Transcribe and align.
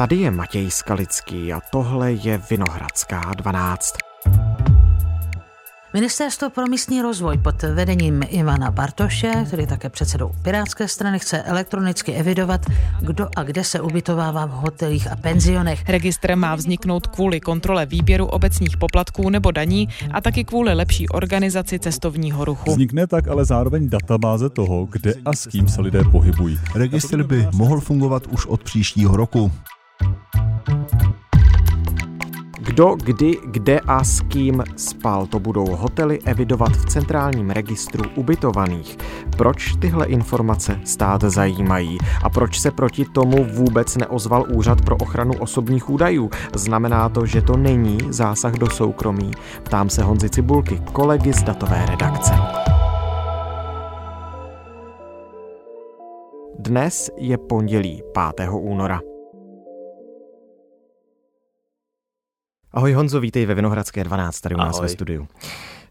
Tady 0.00 0.16
je 0.16 0.30
Matěj 0.30 0.70
Skalický 0.70 1.52
a 1.52 1.60
tohle 1.72 2.12
je 2.12 2.40
Vinohradská 2.50 3.20
12. 3.36 3.94
Ministerstvo 5.94 6.50
pro 6.50 6.66
místní 6.66 7.02
rozvoj 7.02 7.38
pod 7.38 7.62
vedením 7.62 8.22
Ivana 8.28 8.70
Bartoše, 8.70 9.32
který 9.46 9.62
je 9.62 9.66
také 9.66 9.88
předsedou 9.88 10.30
Pirátské 10.42 10.88
strany, 10.88 11.18
chce 11.18 11.42
elektronicky 11.42 12.12
evidovat, 12.12 12.60
kdo 13.00 13.28
a 13.36 13.42
kde 13.42 13.64
se 13.64 13.80
ubytovává 13.80 14.46
v 14.46 14.50
hotelích 14.50 15.12
a 15.12 15.16
penzionech. 15.16 15.88
Registr 15.88 16.36
má 16.36 16.54
vzniknout 16.54 17.06
kvůli 17.06 17.40
kontrole 17.40 17.86
výběru 17.86 18.26
obecních 18.26 18.76
poplatků 18.76 19.30
nebo 19.30 19.50
daní 19.50 19.88
a 20.12 20.20
taky 20.20 20.44
kvůli 20.44 20.74
lepší 20.74 21.08
organizaci 21.08 21.78
cestovního 21.78 22.44
ruchu. 22.44 22.70
Vznikne 22.70 23.06
tak 23.06 23.28
ale 23.28 23.44
zároveň 23.44 23.90
databáze 23.90 24.50
toho, 24.50 24.86
kde 24.86 25.14
a 25.24 25.32
s 25.32 25.46
kým 25.46 25.68
se 25.68 25.80
lidé 25.80 26.04
pohybují. 26.04 26.58
Registr 26.74 27.22
by 27.22 27.48
mohl 27.54 27.80
fungovat 27.80 28.26
už 28.26 28.46
od 28.46 28.64
příštího 28.64 29.16
roku. 29.16 29.52
Kdo, 32.80 32.96
kdy, 33.04 33.38
kde 33.44 33.80
a 33.80 34.04
s 34.04 34.20
kým 34.20 34.64
spal, 34.76 35.26
to 35.26 35.40
budou 35.40 35.66
hotely 35.66 36.18
evidovat 36.24 36.72
v 36.72 36.84
centrálním 36.84 37.50
registru 37.50 38.04
ubytovaných. 38.16 38.98
Proč 39.36 39.76
tyhle 39.76 40.06
informace 40.06 40.80
stát 40.84 41.20
zajímají 41.20 41.98
a 42.22 42.30
proč 42.30 42.60
se 42.60 42.70
proti 42.70 43.04
tomu 43.04 43.44
vůbec 43.44 43.96
neozval 43.96 44.44
Úřad 44.48 44.84
pro 44.84 44.96
ochranu 44.96 45.34
osobních 45.38 45.90
údajů? 45.90 46.30
Znamená 46.54 47.08
to, 47.08 47.26
že 47.26 47.42
to 47.42 47.56
není 47.56 47.98
zásah 48.08 48.52
do 48.52 48.70
soukromí? 48.70 49.30
Ptám 49.62 49.90
se 49.90 50.02
Honzi 50.02 50.30
Cibulky, 50.30 50.82
kolegy 50.92 51.32
z 51.32 51.42
datové 51.42 51.86
redakce. 51.86 52.32
Dnes 56.58 57.10
je 57.16 57.38
pondělí 57.38 58.02
5. 58.36 58.48
února. 58.50 59.09
Ahoj 62.72 62.92
Honzo, 62.92 63.20
vítej 63.20 63.46
ve 63.46 63.54
Vinohradské 63.54 64.04
12, 64.04 64.40
tady 64.40 64.54
u 64.54 64.58
nás 64.58 64.80
ve 64.80 64.88
studiu. 64.88 65.28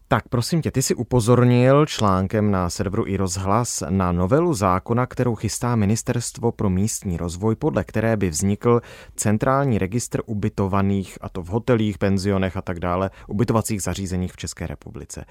Tak 0.08 0.28
prosím 0.28 0.62
tě, 0.62 0.70
ty 0.70 0.82
jsi 0.82 0.94
upozornil 0.94 1.86
článkem 1.86 2.50
na 2.50 2.70
serveru 2.70 3.06
i 3.06 3.16
rozhlas 3.16 3.82
na 3.88 4.12
novelu 4.12 4.54
zákona, 4.54 5.06
kterou 5.06 5.34
chystá 5.34 5.76
Ministerstvo 5.76 6.52
pro 6.52 6.70
místní 6.70 7.16
rozvoj, 7.16 7.56
podle 7.56 7.84
které 7.84 8.16
by 8.16 8.30
vznikl 8.30 8.80
centrální 9.16 9.78
registr 9.78 10.22
ubytovaných, 10.26 11.18
a 11.20 11.28
to 11.28 11.42
v 11.42 11.46
hotelích, 11.46 11.98
penzionech 11.98 12.56
a 12.56 12.62
tak 12.62 12.80
dále, 12.80 13.10
ubytovacích 13.28 13.82
zařízeních 13.82 14.32
v 14.32 14.36
České 14.36 14.66
republice. 14.66 15.24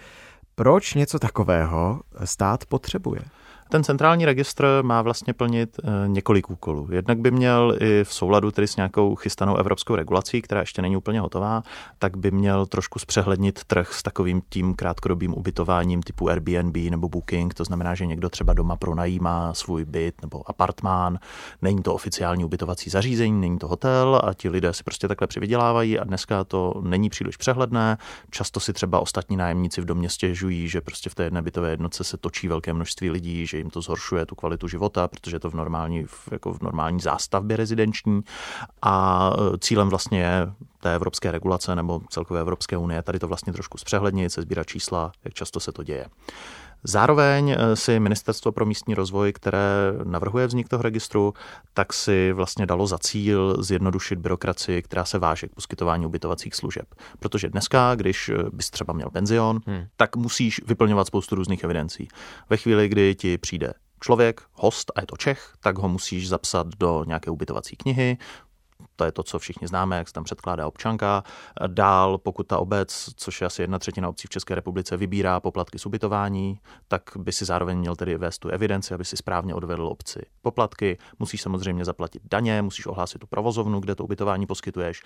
Proč 0.56 0.94
něco 0.94 1.20
takového 1.20 2.02
stát 2.24 2.66
potřebuje? 2.66 3.22
Ten 3.72 3.84
centrální 3.84 4.26
registr 4.26 4.66
má 4.82 5.02
vlastně 5.02 5.34
plnit 5.34 5.80
eh, 5.84 6.08
několik 6.08 6.50
úkolů. 6.50 6.88
Jednak 6.92 7.20
by 7.20 7.32
měl 7.32 7.78
i 7.80 8.04
v 8.04 8.14
souladu 8.14 8.52
tedy 8.52 8.68
s 8.68 8.76
nějakou 8.76 9.16
chystanou 9.16 9.56
evropskou 9.56 9.96
regulací, 9.96 10.42
která 10.42 10.62
ještě 10.62 10.82
není 10.82 10.98
úplně 10.98 11.20
hotová, 11.20 11.64
tak 12.00 12.18
by 12.18 12.32
měl 12.32 12.66
trošku 12.66 13.00
zpřehlednit 13.00 13.64
trh 13.64 13.94
s 13.94 14.04
takovým 14.04 14.42
tím 14.50 14.74
krátkodobým 14.74 15.34
ubytováním 15.34 16.04
typu 16.04 16.30
Airbnb 16.30 16.78
nebo 16.90 17.10
Booking. 17.10 17.54
To 17.54 17.64
znamená, 17.64 17.96
že 17.96 18.06
někdo 18.06 18.30
třeba 18.30 18.54
doma 18.54 18.76
pronajímá 18.76 19.54
svůj 19.54 19.86
byt 19.86 20.22
nebo 20.22 20.50
apartmán. 20.50 21.20
Není 21.62 21.84
to 21.84 21.94
oficiální 21.94 22.46
ubytovací 22.46 22.90
zařízení, 22.90 23.42
není 23.42 23.58
to 23.58 23.68
hotel 23.68 24.22
a 24.24 24.34
ti 24.34 24.50
lidé 24.50 24.74
si 24.74 24.84
prostě 24.84 25.08
takhle 25.08 25.28
přivydělávají 25.28 26.00
a 26.00 26.04
dneska 26.04 26.44
to 26.44 26.74
není 26.82 27.10
příliš 27.10 27.38
přehledné. 27.38 27.98
Často 28.30 28.60
si 28.60 28.74
třeba 28.74 29.00
ostatní 29.00 29.38
nájemníci 29.38 29.82
v 29.82 29.86
domě 29.86 30.10
stěžují, 30.10 30.70
že 30.70 30.82
prostě 30.82 31.10
v 31.10 31.16
té 31.16 31.24
jedné 31.24 31.42
bytové 31.42 31.70
jednotce 31.70 32.04
se 32.04 32.18
točí 32.18 32.48
velké 32.48 32.74
množství 32.74 33.10
lidí, 33.10 33.46
že 33.46 33.59
jim 33.60 33.70
to 33.70 33.82
zhoršuje 33.82 34.26
tu 34.26 34.36
kvalitu 34.36 34.68
života, 34.68 35.08
protože 35.08 35.36
je 35.36 35.40
to 35.40 35.50
v 35.50 35.54
normální, 35.54 36.06
jako 36.32 36.54
v 36.54 36.62
normální 36.62 37.00
zástavbě 37.00 37.58
rezidenční 37.58 38.22
a 38.82 39.30
e, 39.34 39.58
cílem 39.58 39.90
vlastně 39.90 40.22
je 40.22 40.54
té 40.80 40.96
evropské 40.96 41.32
regulace 41.32 41.76
nebo 41.76 42.02
celkové 42.10 42.40
Evropské 42.40 42.78
unie 42.78 43.02
tady 43.02 43.20
to 43.20 43.28
vlastně 43.28 43.54
trošku 43.54 43.78
zpřehlednit, 43.78 44.30
se 44.30 44.42
sbírat 44.42 44.68
čísla, 44.68 45.12
jak 45.24 45.34
často 45.34 45.60
se 45.60 45.72
to 45.72 45.84
děje. 45.84 46.06
Zároveň 46.84 47.50
e, 47.50 47.76
si 47.76 48.00
Ministerstvo 48.00 48.52
pro 48.52 48.66
místní 48.66 48.96
rozvoj, 48.96 49.34
které 49.34 49.94
navrhuje 50.04 50.48
vznik 50.48 50.70
toho 50.70 50.84
registru, 50.84 51.34
tak 51.74 51.94
si 51.94 52.32
vlastně 52.32 52.66
dalo 52.66 52.88
za 52.88 52.98
cíl 52.98 53.64
zjednodušit 53.64 54.20
byrokracii, 54.20 54.82
která 54.82 55.06
se 55.06 55.20
váže 55.20 55.48
k 55.48 55.56
poskytování 55.56 56.06
ubytovacích 56.06 56.56
služeb. 56.56 56.96
Protože 57.20 57.50
dneska, 57.50 57.96
když 57.96 58.30
e, 58.30 58.34
bys 58.54 58.70
třeba 58.70 58.94
měl 58.94 59.10
penzion, 59.10 59.60
hmm. 59.66 59.86
tak 59.98 60.16
musíš 60.16 60.62
vyplňovat 60.66 61.08
spoustu 61.08 61.36
různých 61.36 61.64
evidencí. 61.64 62.08
Ve 62.50 62.58
chvíli, 62.58 62.88
kdy 62.88 63.16
ti 63.16 63.38
přijde 63.38 63.74
člověk, 64.02 64.42
host 64.54 64.92
a 64.96 65.02
je 65.02 65.08
to 65.08 65.18
Čech, 65.18 65.54
tak 65.60 65.78
ho 65.78 65.90
musíš 65.90 66.30
zapsat 66.30 66.68
do 66.68 67.04
nějaké 67.08 67.32
ubytovací 67.32 67.76
knihy, 67.76 68.18
to 69.00 69.06
je 69.06 69.12
to, 69.12 69.24
co 69.24 69.40
všichni 69.40 69.68
známe, 69.68 69.98
jak 69.98 70.08
se 70.08 70.14
tam 70.14 70.24
předkládá 70.24 70.68
občanka. 70.68 71.24
Dál, 71.68 72.18
pokud 72.18 72.48
ta 72.48 72.58
obec, 72.58 73.10
což 73.16 73.42
je 73.42 73.48
asi 73.48 73.62
jedna 73.62 73.80
třetina 73.80 74.10
obcí 74.10 74.28
v 74.28 74.30
České 74.30 74.56
republice, 74.56 74.98
vybírá 74.98 75.40
poplatky 75.40 75.80
z 75.80 75.86
ubytování, 75.86 76.60
tak 76.88 77.02
by 77.18 77.32
si 77.32 77.46
zároveň 77.46 77.78
měl 77.78 77.96
tedy 77.96 78.18
vést 78.18 78.40
tu 78.40 78.50
evidenci, 78.50 78.94
aby 78.94 79.06
si 79.06 79.18
správně 79.18 79.56
odvedl 79.56 79.86
obci 79.86 80.22
poplatky. 80.42 80.98
Musíš 81.20 81.42
samozřejmě 81.42 81.86
zaplatit 81.86 82.22
daně, 82.32 82.62
musíš 82.62 82.86
ohlásit 82.86 83.20
tu 83.20 83.28
provozovnu, 83.28 83.80
kde 83.80 83.96
to 83.96 84.04
ubytování 84.04 84.46
poskytuješ 84.46 85.02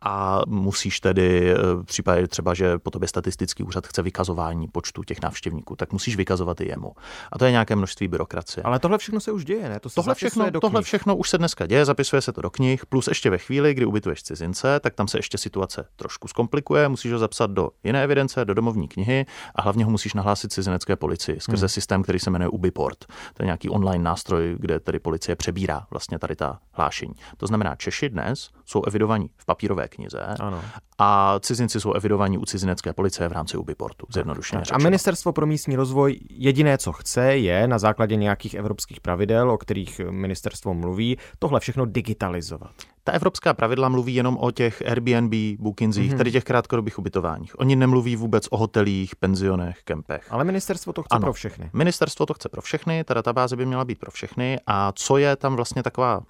a 0.00 0.40
musíš 0.46 1.00
tedy 1.00 1.52
eh, 1.52 1.56
v 1.74 1.84
případě 1.84 2.28
třeba, 2.28 2.54
že 2.54 2.78
po 2.78 2.90
tobě 2.90 3.08
statistický 3.08 3.62
úřad 3.62 3.86
chce 3.86 4.02
vykazování 4.02 4.68
počtu 4.68 5.02
těch 5.02 5.22
návštěvníků, 5.22 5.76
tak 5.76 5.92
musíš 5.92 6.16
vykazovat 6.16 6.60
i 6.60 6.68
jemu. 6.68 6.92
A 7.32 7.38
to 7.38 7.44
je 7.44 7.50
nějaké 7.50 7.76
množství 7.76 8.08
byrokracie. 8.08 8.64
Ale 8.64 8.78
tohle 8.78 8.98
všechno 8.98 9.20
se 9.20 9.32
už 9.32 9.44
děje, 9.44 9.68
ne? 9.68 9.80
To 9.80 9.88
se 9.88 9.94
tohle 9.94 10.14
všechno, 10.14 10.50
tohle 10.60 10.82
všechno 10.82 11.16
už 11.16 11.30
se 11.30 11.38
dneska 11.38 11.66
děje, 11.66 11.84
zapisuje 11.84 12.22
se 12.22 12.32
to 12.32 12.42
do 12.42 12.50
knih, 12.50 12.86
plus 12.86 13.08
ještě 13.08 13.30
ve 13.30 13.37
chvíli, 13.38 13.74
kdy 13.74 13.86
ubytuješ 13.86 14.22
cizince, 14.22 14.80
tak 14.80 14.94
tam 14.94 15.08
se 15.08 15.18
ještě 15.18 15.38
situace 15.38 15.86
trošku 15.96 16.28
zkomplikuje, 16.28 16.88
musíš 16.88 17.12
ho 17.12 17.18
zapsat 17.18 17.50
do 17.50 17.70
jiné 17.84 18.04
evidence, 18.04 18.44
do 18.44 18.54
domovní 18.54 18.88
knihy 18.88 19.26
a 19.54 19.62
hlavně 19.62 19.84
ho 19.84 19.90
musíš 19.90 20.14
nahlásit 20.14 20.52
cizinecké 20.52 20.96
policii 20.96 21.40
skrze 21.40 21.64
hmm. 21.64 21.68
systém, 21.68 22.02
který 22.02 22.18
se 22.18 22.30
jmenuje 22.30 22.48
Ubiport. 22.48 23.04
To 23.34 23.42
je 23.42 23.44
nějaký 23.44 23.70
online 23.70 24.04
nástroj, 24.04 24.56
kde 24.58 24.80
tedy 24.80 24.98
policie 24.98 25.36
přebírá 25.36 25.86
vlastně 25.90 26.18
tady 26.18 26.36
ta 26.36 26.58
hlášení. 26.72 27.14
To 27.36 27.46
znamená, 27.46 27.74
Češi 27.74 28.08
dnes 28.08 28.50
jsou 28.64 28.82
evidovaní 28.84 29.30
v 29.36 29.46
papírové 29.46 29.88
knize 29.88 30.20
ano. 30.40 30.60
a 30.98 31.38
cizinci 31.40 31.80
jsou 31.80 31.92
evidovaní 31.92 32.38
u 32.38 32.44
cizinecké 32.44 32.92
policie 32.92 33.28
v 33.28 33.32
rámci 33.32 33.56
Ubiportu. 33.56 34.06
Zjednodušeně 34.12 34.62
A 34.72 34.78
ministerstvo 34.78 35.32
pro 35.32 35.46
místní 35.46 35.76
rozvoj 35.76 36.18
jediné, 36.30 36.78
co 36.78 36.92
chce, 36.92 37.36
je 37.36 37.68
na 37.68 37.78
základě 37.78 38.16
nějakých 38.16 38.54
evropských 38.54 39.00
pravidel, 39.00 39.50
o 39.50 39.58
kterých 39.58 40.00
ministerstvo 40.10 40.74
mluví, 40.74 41.18
tohle 41.38 41.60
všechno 41.60 41.86
digitalizovat. 41.86 42.70
Ta 43.08 43.12
evropská 43.12 43.54
pravidla 43.54 43.88
mluví 43.88 44.14
jenom 44.14 44.36
o 44.40 44.50
těch 44.50 44.82
Airbnb, 44.86 45.60
Bookingzích, 45.60 46.12
mm-hmm. 46.12 46.16
tady 46.16 46.32
těch 46.32 46.44
krátkodobých 46.44 46.98
ubytováních. 46.98 47.60
Oni 47.60 47.76
nemluví 47.76 48.16
vůbec 48.16 48.46
o 48.50 48.56
hotelích, 48.56 49.16
penzionech, 49.16 49.82
kempech. 49.84 50.26
Ale 50.30 50.44
ministerstvo 50.44 50.92
to 50.92 51.02
chce 51.02 51.14
ano, 51.14 51.20
pro 51.22 51.32
všechny. 51.32 51.70
Ministerstvo 51.72 52.26
to 52.26 52.34
chce 52.34 52.48
pro 52.48 52.62
všechny, 52.62 53.04
ta 53.04 53.14
databáze 53.14 53.56
by 53.56 53.66
měla 53.66 53.84
být 53.84 53.98
pro 53.98 54.10
všechny. 54.10 54.58
A 54.66 54.92
co 54.92 55.18
je 55.18 55.36
tam 55.36 55.56
vlastně 55.56 55.82
taková 55.82 56.20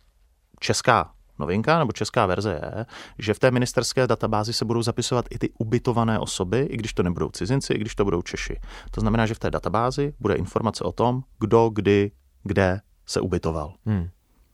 česká 0.61 1.11
novinka 1.39 1.79
nebo 1.79 1.93
česká 1.93 2.27
verze 2.27 2.61
je, 2.65 2.87
že 3.19 3.35
v 3.35 3.39
té 3.39 3.51
ministerské 3.51 4.07
databázi 4.07 4.53
se 4.53 4.65
budou 4.65 4.83
zapisovat 4.83 5.25
i 5.31 5.39
ty 5.39 5.51
ubytované 5.59 6.19
osoby, 6.19 6.61
i 6.71 6.77
když 6.77 6.93
to 6.93 7.03
nebudou 7.03 7.29
cizinci, 7.29 7.73
i 7.73 7.79
když 7.79 7.95
to 7.95 8.05
budou 8.05 8.23
Češi. 8.23 8.61
To 8.91 9.01
znamená, 9.01 9.27
že 9.27 9.35
v 9.35 9.39
té 9.39 9.51
databázi 9.51 10.15
bude 10.21 10.35
informace 10.35 10.85
o 10.85 10.93
tom, 10.93 11.23
kdo, 11.41 11.69
kdy, 11.69 12.11
kde 12.43 12.81
se 13.07 13.21
ubytoval. 13.21 13.75
Hmm. 13.87 14.09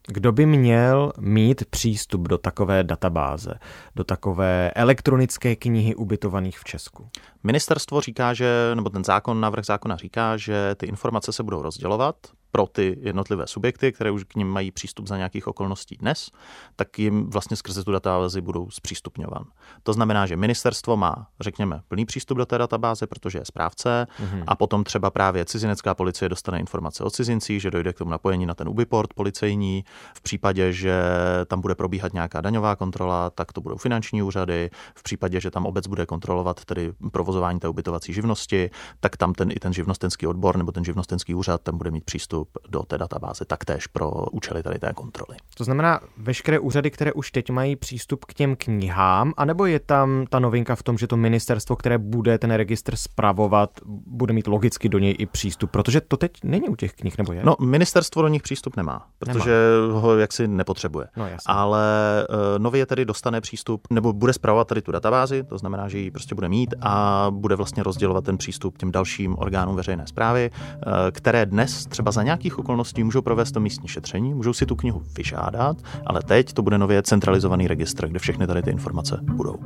Kdo 0.07 0.33
by 0.33 0.47
měl 0.47 1.13
mít 1.19 1.65
přístup 1.65 2.29
do 2.29 2.39
takové 2.39 2.85
databáze, 2.85 3.55
do 3.97 4.05
takové 4.05 4.71
elektronické 4.71 5.57
knihy 5.57 5.95
ubytovaných 5.95 6.59
v 6.59 6.65
Česku? 6.65 7.09
Ministerstvo 7.43 8.01
říká, 8.01 8.35
že, 8.35 8.71
nebo 8.75 8.91
ten 8.91 9.05
zákon, 9.05 9.41
návrh 9.41 9.65
zákona 9.65 9.97
říká, 9.97 10.37
že 10.37 10.75
ty 10.75 10.87
informace 10.87 11.33
se 11.33 11.43
budou 11.43 11.63
rozdělovat 11.63 12.17
pro 12.55 12.67
ty 12.67 12.99
jednotlivé 13.01 13.47
subjekty, 13.47 13.93
které 13.93 14.11
už 14.11 14.25
k 14.25 14.35
ním 14.35 14.49
mají 14.49 14.71
přístup 14.71 15.09
za 15.09 15.17
nějakých 15.17 15.47
okolností 15.47 15.97
dnes, 15.97 16.31
tak 16.77 16.99
jim 16.99 17.31
vlastně 17.31 17.57
skrze 17.57 17.85
tu 17.85 17.93
databázi 17.93 18.41
budou 18.41 18.71
zpřístupňovan. 18.71 19.45
To 19.83 19.93
znamená, 19.93 20.27
že 20.27 20.37
ministerstvo 20.37 20.97
má, 20.97 21.27
řekněme, 21.41 21.81
plný 21.89 22.05
přístup 22.07 22.39
do 22.39 22.47
té 22.47 22.59
databáze, 22.59 23.07
protože 23.07 23.39
je 23.39 23.45
správce, 23.45 24.07
mm-hmm. 24.07 24.45
a 24.47 24.57
potom 24.57 24.85
třeba 24.85 25.11
právě 25.11 25.45
cizinecká 25.45 25.95
policie 25.95 26.29
dostane 26.29 26.61
informace 26.61 27.05
o 27.05 27.11
cizincích, 27.11 27.63
že 27.63 27.71
dojde 27.71 27.93
k 27.93 27.99
tomu 27.99 28.11
napojení 28.11 28.47
na 28.47 28.55
ten 28.55 28.69
ubiport 28.69 29.15
policejní. 29.15 29.85
V 30.15 30.21
případě, 30.21 30.73
že 30.73 31.03
tam 31.47 31.61
bude 31.61 31.75
probíhat 31.75 32.13
nějaká 32.13 32.41
daňová 32.41 32.77
kontrola, 32.77 33.31
tak 33.31 33.53
to 33.53 33.61
budou 33.61 33.77
finanční 33.77 34.23
úřady. 34.23 34.71
V 34.95 35.03
případě, 35.03 35.41
že 35.41 35.51
tam 35.51 35.67
obec 35.67 35.87
bude 35.87 36.07
kontrolovat 36.07 36.65
tedy 36.65 36.93
provozování 37.13 37.61
té 37.61 37.69
ubytovací 37.69 38.13
živnosti, 38.13 38.71
tak 39.01 39.17
tam 39.17 39.33
ten 39.33 39.51
i 39.51 39.61
ten 39.61 39.73
živnostenský 39.73 40.27
odbor 40.27 40.57
nebo 40.57 40.73
ten 40.73 40.85
živnostenský 40.85 41.35
úřad 41.35 41.63
tam 41.63 41.79
bude 41.79 41.91
mít 41.91 42.05
přístup 42.05 42.44
přístup 42.45 42.59
do 42.69 42.83
té 42.83 42.99
databáze 42.99 43.45
taktéž 43.45 43.87
pro 43.87 44.11
účely 44.33 44.63
tady 44.63 44.79
té 44.79 44.93
kontroly. 44.95 45.37
To 45.57 45.65
znamená, 45.65 46.01
veškeré 46.17 46.59
úřady, 46.59 46.91
které 46.91 47.13
už 47.13 47.31
teď 47.31 47.51
mají 47.51 47.77
přístup 47.77 48.25
k 48.25 48.35
těm 48.35 48.57
knihám, 48.57 49.33
anebo 49.37 49.67
je 49.67 49.81
tam 49.81 50.27
ta 50.29 50.39
novinka 50.39 50.75
v 50.75 50.83
tom, 50.83 50.99
že 50.99 51.07
to 51.07 51.17
ministerstvo, 51.17 51.77
které 51.77 51.99
bude 51.99 52.39
ten 52.39 52.51
registr 52.51 52.97
spravovat, 52.97 53.71
bude 54.07 54.33
mít 54.33 54.47
logicky 54.47 54.89
do 54.89 54.99
něj 54.99 55.17
i 55.19 55.27
přístup, 55.27 55.71
protože 55.71 56.01
to 56.01 56.17
teď 56.17 56.33
není 56.45 56.69
u 56.69 56.77
těch 56.77 56.93
knih, 56.93 57.19
nebo 57.19 57.33
je? 57.33 57.45
No, 57.45 57.57
ministerstvo 57.61 58.23
do 58.23 58.29
nich 58.29 58.43
přístup 58.43 58.77
nemá, 58.77 59.07
protože 59.19 59.51
nemá. 59.87 60.01
ho 60.01 60.19
jaksi 60.19 60.49
nepotřebuje. 60.49 61.07
No, 61.17 61.27
jasně. 61.27 61.45
Ale 61.47 61.83
uh, 62.29 62.63
nově 62.63 62.87
tedy 62.87 63.05
dostane 63.05 63.41
přístup, 63.41 63.87
nebo 63.91 64.13
bude 64.13 64.33
spravovat 64.33 64.69
tady 64.69 64.83
tu 64.83 64.93
databázi, 64.93 65.43
to 65.45 65.59
znamená, 65.59 65.89
že 65.89 65.99
ji 65.99 66.11
prostě 66.11 66.35
bude 66.35 66.49
mít 66.49 66.75
a 66.81 67.27
bude 67.31 67.57
vlastně 67.57 67.83
rozdělovat 67.83 68.25
ten 68.25 68.39
přístup 68.39 68.79
těm 68.79 68.93
dalším 68.93 69.39
orgánům 69.39 69.77
veřejné 69.77 70.07
zprávy, 70.07 70.51
uh, 70.51 70.93
které 71.13 71.47
dnes 71.47 71.87
třeba 71.87 72.13
za 72.13 72.23
nějakých 72.35 72.59
okolností 72.59 73.05
můžou 73.05 73.23
provést 73.23 73.53
to 73.53 73.61
místní 73.61 73.89
šetření, 73.89 74.35
můžou 74.35 74.53
si 74.53 74.67
tu 74.67 74.77
knihu 74.77 75.03
vyžádat, 75.17 75.77
ale 76.07 76.23
teď 76.23 76.53
to 76.53 76.63
bude 76.63 76.79
nově 76.79 77.03
centralizovaný 77.03 77.69
registr, 77.69 78.09
kde 78.09 78.19
všechny 78.19 78.47
tady 78.47 78.63
ty 78.63 78.71
informace 78.71 79.21
budou. 79.23 79.57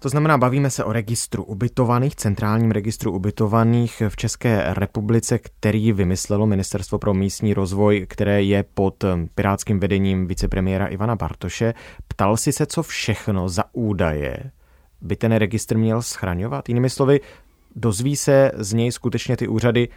To 0.00 0.08
znamená, 0.08 0.38
bavíme 0.38 0.70
se 0.70 0.84
o 0.84 0.92
registru 0.92 1.44
ubytovaných, 1.44 2.16
centrálním 2.16 2.70
registru 2.70 3.12
ubytovaných 3.12 4.02
v 4.08 4.16
České 4.16 4.74
republice, 4.74 5.38
který 5.38 5.92
vymyslelo 5.92 6.46
Ministerstvo 6.46 6.98
pro 6.98 7.14
místní 7.14 7.54
rozvoj, 7.54 8.06
které 8.08 8.42
je 8.42 8.64
pod 8.74 9.04
pirátským 9.34 9.80
vedením 9.80 10.26
vicepremiéra 10.26 10.86
Ivana 10.86 11.16
Bartoše. 11.16 11.74
Ptal 12.08 12.36
si 12.36 12.52
se, 12.52 12.66
co 12.66 12.82
všechno 12.82 13.48
za 13.48 13.64
údaje 13.72 14.36
by 15.00 15.16
ten 15.16 15.32
registr 15.32 15.76
měl 15.76 16.02
schraňovat? 16.02 16.68
Jinými 16.68 16.90
slovy, 16.90 17.20
dozví 17.74 18.16
se 18.16 18.50
z 18.54 18.72
něj 18.72 18.92
skutečně 18.92 19.36
ty 19.36 19.48
úřady, 19.48 19.88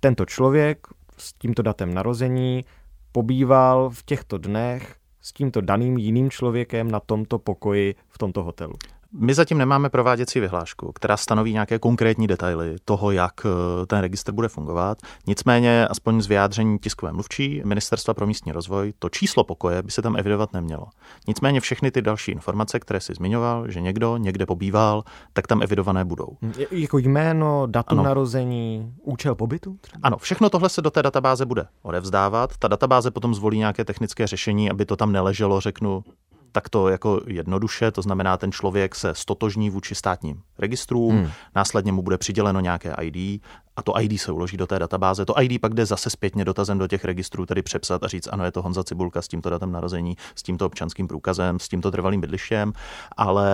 tento 0.00 0.26
člověk 0.26 0.86
s 1.16 1.32
tímto 1.32 1.62
datem 1.62 1.94
narození 1.94 2.64
pobýval 3.12 3.90
v 3.90 4.02
těchto 4.02 4.38
dnech 4.38 4.96
s 5.20 5.32
tímto 5.32 5.60
daným 5.60 5.98
jiným 5.98 6.30
člověkem 6.30 6.90
na 6.90 7.00
tomto 7.00 7.38
pokoji 7.38 7.94
v 8.08 8.18
tomto 8.18 8.42
hotelu. 8.42 8.74
My 9.18 9.34
zatím 9.34 9.58
nemáme 9.58 9.90
prováděcí 9.90 10.40
vyhlášku, 10.40 10.92
která 10.92 11.16
stanoví 11.16 11.52
nějaké 11.52 11.78
konkrétní 11.78 12.26
detaily 12.26 12.76
toho, 12.84 13.10
jak 13.10 13.32
eh, 13.46 13.86
ten 13.86 13.98
registr 13.98 14.32
bude 14.32 14.48
fungovat. 14.48 14.98
Nicméně, 15.26 15.88
aspoň 15.88 16.20
z 16.20 16.26
vyjádření 16.26 16.78
tiskové 16.78 17.12
mluvčí 17.12 17.62
Ministerstva 17.64 18.14
pro 18.14 18.26
místní 18.26 18.52
rozvoj, 18.52 18.92
to 18.98 19.08
číslo 19.08 19.44
pokoje 19.44 19.82
by 19.82 19.90
se 19.90 20.02
tam 20.02 20.16
evidovat 20.16 20.52
nemělo. 20.52 20.86
Nicméně 21.28 21.60
všechny 21.60 21.90
ty 21.90 22.02
další 22.02 22.32
informace, 22.32 22.80
které 22.80 23.00
si 23.00 23.14
zmiňoval, 23.14 23.70
že 23.70 23.80
někdo 23.80 24.16
někde 24.16 24.46
pobýval, 24.46 25.04
tak 25.32 25.46
tam 25.46 25.62
evidované 25.62 26.04
budou. 26.04 26.28
Hm, 26.42 26.52
jako 26.70 26.98
jméno, 26.98 27.66
datum 27.66 27.98
ano. 27.98 28.08
narození, 28.08 28.94
účel 29.02 29.34
pobytu? 29.34 29.76
Třeba? 29.80 30.00
Ano, 30.02 30.16
všechno 30.16 30.50
tohle 30.50 30.68
se 30.68 30.82
do 30.82 30.90
té 30.90 31.02
databáze 31.02 31.46
bude 31.46 31.66
odevzdávat. 31.82 32.56
Ta 32.58 32.68
databáze 32.68 33.10
potom 33.10 33.34
zvolí 33.34 33.58
nějaké 33.58 33.84
technické 33.84 34.26
řešení, 34.26 34.70
aby 34.70 34.86
to 34.86 34.96
tam 34.96 35.12
neleželo, 35.12 35.60
řeknu, 35.60 36.04
tak 36.54 36.68
to 36.68 36.88
jako 36.88 37.20
jednoduše, 37.26 37.90
to 37.90 38.02
znamená, 38.02 38.36
ten 38.36 38.52
člověk 38.52 38.94
se 38.94 39.14
stotožní 39.14 39.70
vůči 39.70 39.94
státním 39.94 40.42
registrům, 40.58 41.16
hmm. 41.16 41.30
následně 41.54 41.92
mu 41.92 42.02
bude 42.02 42.18
přiděleno 42.18 42.60
nějaké 42.60 42.94
ID 43.02 43.42
a 43.76 43.82
to 43.82 44.00
ID 44.00 44.20
se 44.20 44.32
uloží 44.32 44.56
do 44.56 44.66
té 44.66 44.78
databáze. 44.78 45.24
To 45.24 45.42
ID 45.42 45.60
pak 45.60 45.74
jde 45.74 45.86
zase 45.86 46.10
zpětně 46.10 46.44
dotazem 46.44 46.78
do 46.78 46.86
těch 46.86 47.04
registrů, 47.04 47.46
tedy 47.46 47.62
přepsat 47.62 48.04
a 48.04 48.08
říct, 48.08 48.28
ano, 48.32 48.44
je 48.44 48.52
to 48.52 48.62
Honza 48.62 48.84
Cibulka 48.84 49.22
s 49.22 49.28
tímto 49.28 49.50
datem 49.50 49.72
narození, 49.72 50.16
s 50.34 50.42
tímto 50.42 50.66
občanským 50.66 51.08
průkazem, 51.08 51.60
s 51.60 51.68
tímto 51.68 51.90
trvalým 51.90 52.20
bydlištěm, 52.20 52.72
ale 53.16 53.50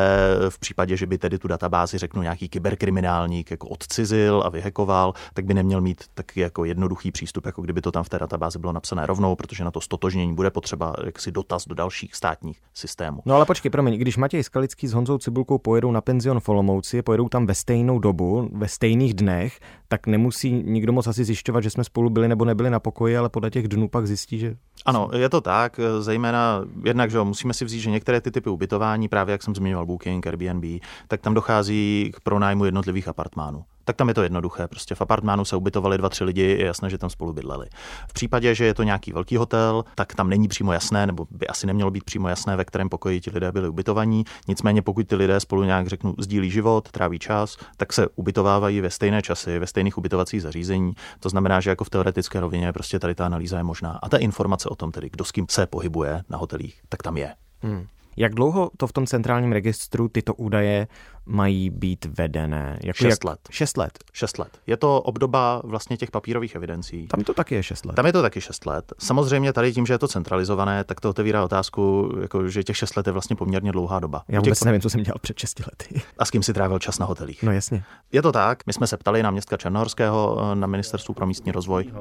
v 0.49 0.59
případě, 0.59 0.97
že 0.97 1.07
by 1.07 1.19
tedy 1.19 1.39
tu 1.39 1.49
databázi, 1.49 1.99
řeknu, 1.99 2.23
nějaký 2.23 2.49
kyberkriminálník 2.49 3.51
jako 3.51 3.69
odcizil 3.69 4.43
a 4.47 4.49
vyhekoval, 4.49 5.15
tak 5.35 5.45
by 5.45 5.55
neměl 5.55 5.81
mít 5.81 6.05
tak 6.15 6.37
jako 6.37 6.65
jednoduchý 6.65 7.13
přístup, 7.13 7.47
jako 7.47 7.63
kdyby 7.63 7.81
to 7.81 7.93
tam 7.93 8.05
v 8.05 8.09
té 8.09 8.19
databázi 8.19 8.59
bylo 8.59 8.73
napsané 8.73 9.07
rovnou, 9.07 9.37
protože 9.37 9.65
na 9.65 9.71
to 9.71 9.81
stotožnění 9.81 10.35
bude 10.35 10.51
potřeba 10.51 10.95
jaksi 11.05 11.33
dotaz 11.33 11.67
do 11.67 11.75
dalších 11.75 12.15
státních 12.15 12.63
systémů. 12.75 13.23
No 13.27 13.35
ale 13.35 13.45
počkej, 13.47 13.71
promiň, 13.71 13.99
když 13.99 14.17
Matěj 14.17 14.43
Skalický 14.43 14.87
s 14.87 14.93
Honzou 14.93 15.19
Cibulkou 15.19 15.59
pojedou 15.59 15.93
na 15.93 16.01
penzion 16.01 16.41
v 16.41 16.49
Olomouci, 16.49 17.03
pojedou 17.03 17.29
tam 17.29 17.47
ve 17.47 17.55
stejnou 17.55 17.99
dobu, 17.99 18.49
ve 18.53 18.69
stejných 18.69 19.15
dnech, 19.15 19.61
tak 19.89 20.07
nemusí 20.11 20.53
nikdo 20.53 20.93
moc 20.93 21.07
asi 21.07 21.25
zjišťovat, 21.25 21.61
že 21.61 21.71
jsme 21.71 21.85
spolu 21.85 22.11
byli 22.11 22.29
nebo 22.29 22.45
nebyli 22.45 22.71
na 22.71 22.81
pokoji, 22.81 23.17
ale 23.17 23.29
podle 23.29 23.51
těch 23.51 23.69
dnů 23.69 23.89
pak 23.89 24.07
zjistí, 24.07 24.39
že... 24.39 24.57
Ano, 24.87 25.11
je 25.17 25.29
to 25.29 25.41
tak, 25.41 25.81
zejména 25.99 26.65
jednak, 26.85 27.11
že 27.11 27.21
musíme 27.21 27.55
si 27.55 27.65
vzít, 27.65 27.81
že 27.81 27.91
některé 27.91 28.21
ty 28.21 28.31
typy 28.31 28.51
ubytování, 28.51 29.09
právě 29.09 29.33
jak 29.33 29.43
jsem 29.43 29.55
zmiňoval 29.55 29.87
Booking, 29.87 30.27
Airbnb, 30.27 30.65
tak 31.09 31.21
tam 31.21 31.35
dochází 31.35 32.11
k 32.15 32.21
pronájmu 32.21 32.65
jednotlivých 32.65 33.09
apartmánů 33.09 33.65
tak 33.91 33.97
tam 33.97 34.09
je 34.09 34.15
to 34.15 34.23
jednoduché. 34.23 34.69
Prostě 34.69 34.95
v 34.95 35.01
apartmánu 35.01 35.45
se 35.45 35.57
ubytovali 35.57 35.99
dva, 35.99 36.09
tři 36.09 36.25
lidi, 36.25 36.43
je 36.43 36.67
jasné, 36.67 36.91
že 36.91 36.99
tam 36.99 37.11
spolu 37.11 37.33
bydleli. 37.33 37.67
V 38.09 38.13
případě, 38.13 38.55
že 38.55 38.65
je 38.65 38.75
to 38.75 38.83
nějaký 38.83 39.13
velký 39.13 39.37
hotel, 39.37 39.85
tak 39.95 40.15
tam 40.15 40.29
není 40.29 40.49
přímo 40.49 40.73
jasné, 40.73 41.07
nebo 41.07 41.27
by 41.31 41.47
asi 41.47 41.67
nemělo 41.67 41.91
být 41.91 42.05
přímo 42.05 42.29
jasné, 42.29 42.57
ve 42.57 42.65
kterém 42.65 42.89
pokoji 42.89 43.21
ti 43.21 43.31
lidé 43.31 43.53
byli 43.53 43.69
ubytovaní. 43.69 44.25
Nicméně, 44.49 44.83
pokud 44.83 45.07
ty 45.07 45.17
lidé 45.17 45.41
spolu 45.41 45.65
nějak 45.65 45.87
řeknu, 45.87 46.15
sdílí 46.19 46.51
život, 46.51 46.91
tráví 46.91 47.19
čas, 47.19 47.57
tak 47.77 47.93
se 47.93 48.09
ubytovávají 48.15 48.81
ve 48.81 48.91
stejné 48.91 49.23
časy, 49.23 49.59
ve 49.59 49.67
stejných 49.67 49.99
ubytovacích 49.99 50.43
zařízení. 50.43 50.93
To 51.21 51.29
znamená, 51.29 51.61
že 51.61 51.71
jako 51.71 51.85
v 51.85 51.91
teoretické 51.91 52.41
rovině 52.41 52.73
prostě 52.73 52.99
tady 52.99 53.15
ta 53.15 53.27
analýza 53.27 53.57
je 53.57 53.65
možná. 53.65 53.99
A 54.03 54.09
ta 54.09 54.17
informace 54.17 54.69
o 54.69 54.75
tom, 54.75 54.93
tedy 54.93 55.11
kdo 55.11 55.25
s 55.25 55.33
kým 55.33 55.47
se 55.51 55.67
pohybuje 55.67 56.23
na 56.29 56.39
hotelích, 56.39 56.81
tak 56.89 57.03
tam 57.03 57.17
je. 57.17 57.35
Hmm. 57.63 57.87
Jak 58.17 58.35
dlouho 58.35 58.71
to 58.77 58.87
v 58.87 58.93
tom 58.93 59.07
centrálním 59.07 59.53
registru 59.53 60.09
tyto 60.09 60.35
údaje 60.35 60.89
mají 61.31 61.71
být 61.71 62.05
vedené? 62.05 62.79
Jako 62.85 62.97
šest 62.97 63.11
jak... 63.11 63.25
let. 63.25 63.39
Šest 63.51 63.77
let. 63.77 63.99
Šest 64.13 64.39
let. 64.39 64.49
Je 64.67 64.77
to 64.77 65.01
obdoba 65.01 65.61
vlastně 65.65 65.97
těch 65.97 66.11
papírových 66.11 66.55
evidencí. 66.55 67.07
Tam 67.07 67.25
to 67.25 67.35
taky 67.35 67.55
je 67.55 67.63
šest 67.63 67.87
let. 67.87 67.95
Tam 67.95 68.07
je 68.07 68.13
to 68.13 68.23
taky 68.23 68.41
šest 68.41 68.67
let. 68.67 68.93
Samozřejmě 68.99 69.53
tady 69.53 69.73
tím, 69.73 69.87
že 69.87 69.95
je 69.95 69.99
to 69.99 70.09
centralizované, 70.09 70.85
tak 70.85 71.01
to 71.01 71.11
otevírá 71.11 71.45
otázku, 71.45 72.13
jako, 72.21 72.49
že 72.49 72.65
těch 72.65 72.77
šest 72.77 72.97
let 72.97 73.07
je 73.07 73.13
vlastně 73.13 73.37
poměrně 73.37 73.73
dlouhá 73.73 74.01
doba. 74.01 74.23
Já 74.29 74.41
vůbec 74.41 74.59
těch... 74.59 74.67
nevím, 74.67 74.81
co 74.81 74.91
jsem 74.91 75.03
dělal 75.03 75.19
před 75.21 75.39
šesti 75.39 75.63
lety. 75.71 76.03
A 76.19 76.25
s 76.25 76.31
kým 76.31 76.43
si 76.43 76.53
trávil 76.53 76.79
čas 76.79 76.99
na 76.99 77.07
hotelích. 77.07 77.43
No 77.43 77.53
jasně. 77.53 77.85
Je 78.13 78.23
to 78.23 78.33
tak. 78.33 78.67
My 78.67 78.73
jsme 78.73 78.87
se 78.87 78.97
ptali 78.97 79.23
na 79.23 79.31
městka 79.31 79.57
Černohorského 79.57 80.51
na 80.55 80.67
ministerstvu 80.67 81.15
pro 81.15 81.27
místní 81.27 81.53
rozvoj, 81.53 81.93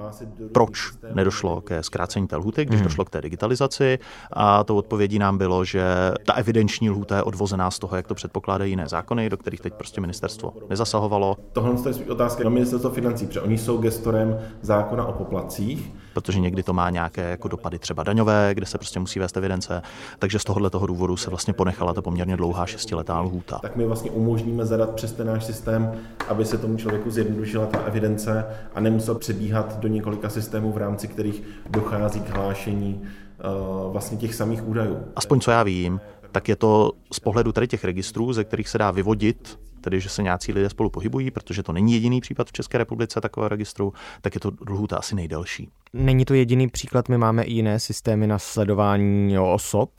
proč 0.53 0.91
nedošlo 1.13 1.61
ke 1.61 1.83
zkrácení 1.83 2.27
té 2.27 2.35
lhuty, 2.35 2.65
když 2.65 2.79
mm. 2.79 2.83
došlo 2.83 3.05
k 3.05 3.09
té 3.09 3.21
digitalizaci. 3.21 3.99
A 4.33 4.63
to 4.63 4.75
odpovědí 4.75 5.19
nám 5.19 5.37
bylo, 5.37 5.65
že 5.65 5.83
ta 6.25 6.33
evidenční 6.33 6.89
lhuta 6.89 7.15
je 7.15 7.23
odvozená 7.23 7.71
z 7.71 7.79
toho, 7.79 7.95
jak 7.95 8.07
to 8.07 8.15
předpokládají 8.15 8.71
jiné 8.71 8.87
zákony, 8.87 9.18
do 9.27 9.37
kterých 9.37 9.61
teď 9.61 9.73
prostě 9.73 10.01
ministerstvo 10.01 10.53
nezasahovalo. 10.69 11.37
Tohle 11.53 11.75
je 11.99 12.11
otázka 12.11 12.43
na 12.43 12.49
ministerstvo 12.49 12.89
financí, 12.89 13.25
protože 13.25 13.41
oni 13.41 13.57
jsou 13.57 13.77
gestorem 13.77 14.37
zákona 14.61 15.05
o 15.05 15.13
poplacích. 15.13 15.93
Protože 16.13 16.39
někdy 16.39 16.63
to 16.63 16.73
má 16.73 16.89
nějaké 16.89 17.29
jako 17.29 17.47
dopady 17.47 17.79
třeba 17.79 18.03
daňové, 18.03 18.51
kde 18.53 18.65
se 18.65 18.77
prostě 18.77 18.99
musí 18.99 19.19
vést 19.19 19.37
evidence, 19.37 19.81
takže 20.19 20.39
z 20.39 20.43
tohohle 20.43 20.69
toho 20.69 20.87
důvodu 20.87 21.17
se 21.17 21.29
vlastně 21.29 21.53
ponechala 21.53 21.93
ta 21.93 22.01
poměrně 22.01 22.37
dlouhá 22.37 22.65
šestiletá 22.65 23.21
lhůta. 23.21 23.59
Tak 23.61 23.75
my 23.75 23.85
vlastně 23.85 24.11
umožníme 24.11 24.65
zadat 24.65 24.89
přes 24.89 25.13
ten 25.13 25.27
náš 25.27 25.45
systém, 25.45 25.91
aby 26.27 26.45
se 26.45 26.57
tomu 26.57 26.77
člověku 26.77 27.11
zjednodušila 27.11 27.65
ta 27.65 27.79
evidence 27.79 28.45
a 28.75 28.79
nemusel 28.79 29.15
přebíhat 29.15 29.79
do 29.79 29.87
několika 29.87 30.29
systémů, 30.29 30.71
v 30.71 30.77
rámci 30.77 31.07
kterých 31.07 31.43
dochází 31.69 32.19
k 32.19 32.29
hlášení 32.29 33.01
uh, 33.01 33.91
vlastně 33.91 34.17
těch 34.17 34.35
samých 34.35 34.67
údajů. 34.67 34.97
Aspoň 35.15 35.39
co 35.39 35.51
já 35.51 35.63
vím, 35.63 35.99
tak 36.31 36.49
je 36.49 36.55
to 36.55 36.91
z 37.13 37.19
pohledu 37.19 37.51
tady 37.51 37.67
těch 37.67 37.83
registrů, 37.83 38.33
ze 38.33 38.43
kterých 38.43 38.69
se 38.69 38.77
dá 38.77 38.91
vyvodit 38.91 39.59
tedy 39.81 40.01
že 40.01 40.09
se 40.09 40.23
nějací 40.23 40.53
lidé 40.53 40.69
spolu 40.69 40.89
pohybují, 40.89 41.31
protože 41.31 41.63
to 41.63 41.73
není 41.73 41.93
jediný 41.93 42.21
případ 42.21 42.47
v 42.47 42.51
České 42.51 42.77
republice 42.77 43.21
takového 43.21 43.49
registru, 43.49 43.93
tak 44.21 44.35
je 44.35 44.41
to 44.41 44.51
lhůta 44.69 44.97
asi 44.97 45.15
nejdelší. 45.15 45.69
Není 45.93 46.25
to 46.25 46.33
jediný 46.33 46.67
příklad, 46.67 47.09
my 47.09 47.17
máme 47.17 47.43
i 47.43 47.53
jiné 47.53 47.79
systémy 47.79 48.27
na 48.27 48.39
sledování 48.39 49.39
osob, 49.39 49.89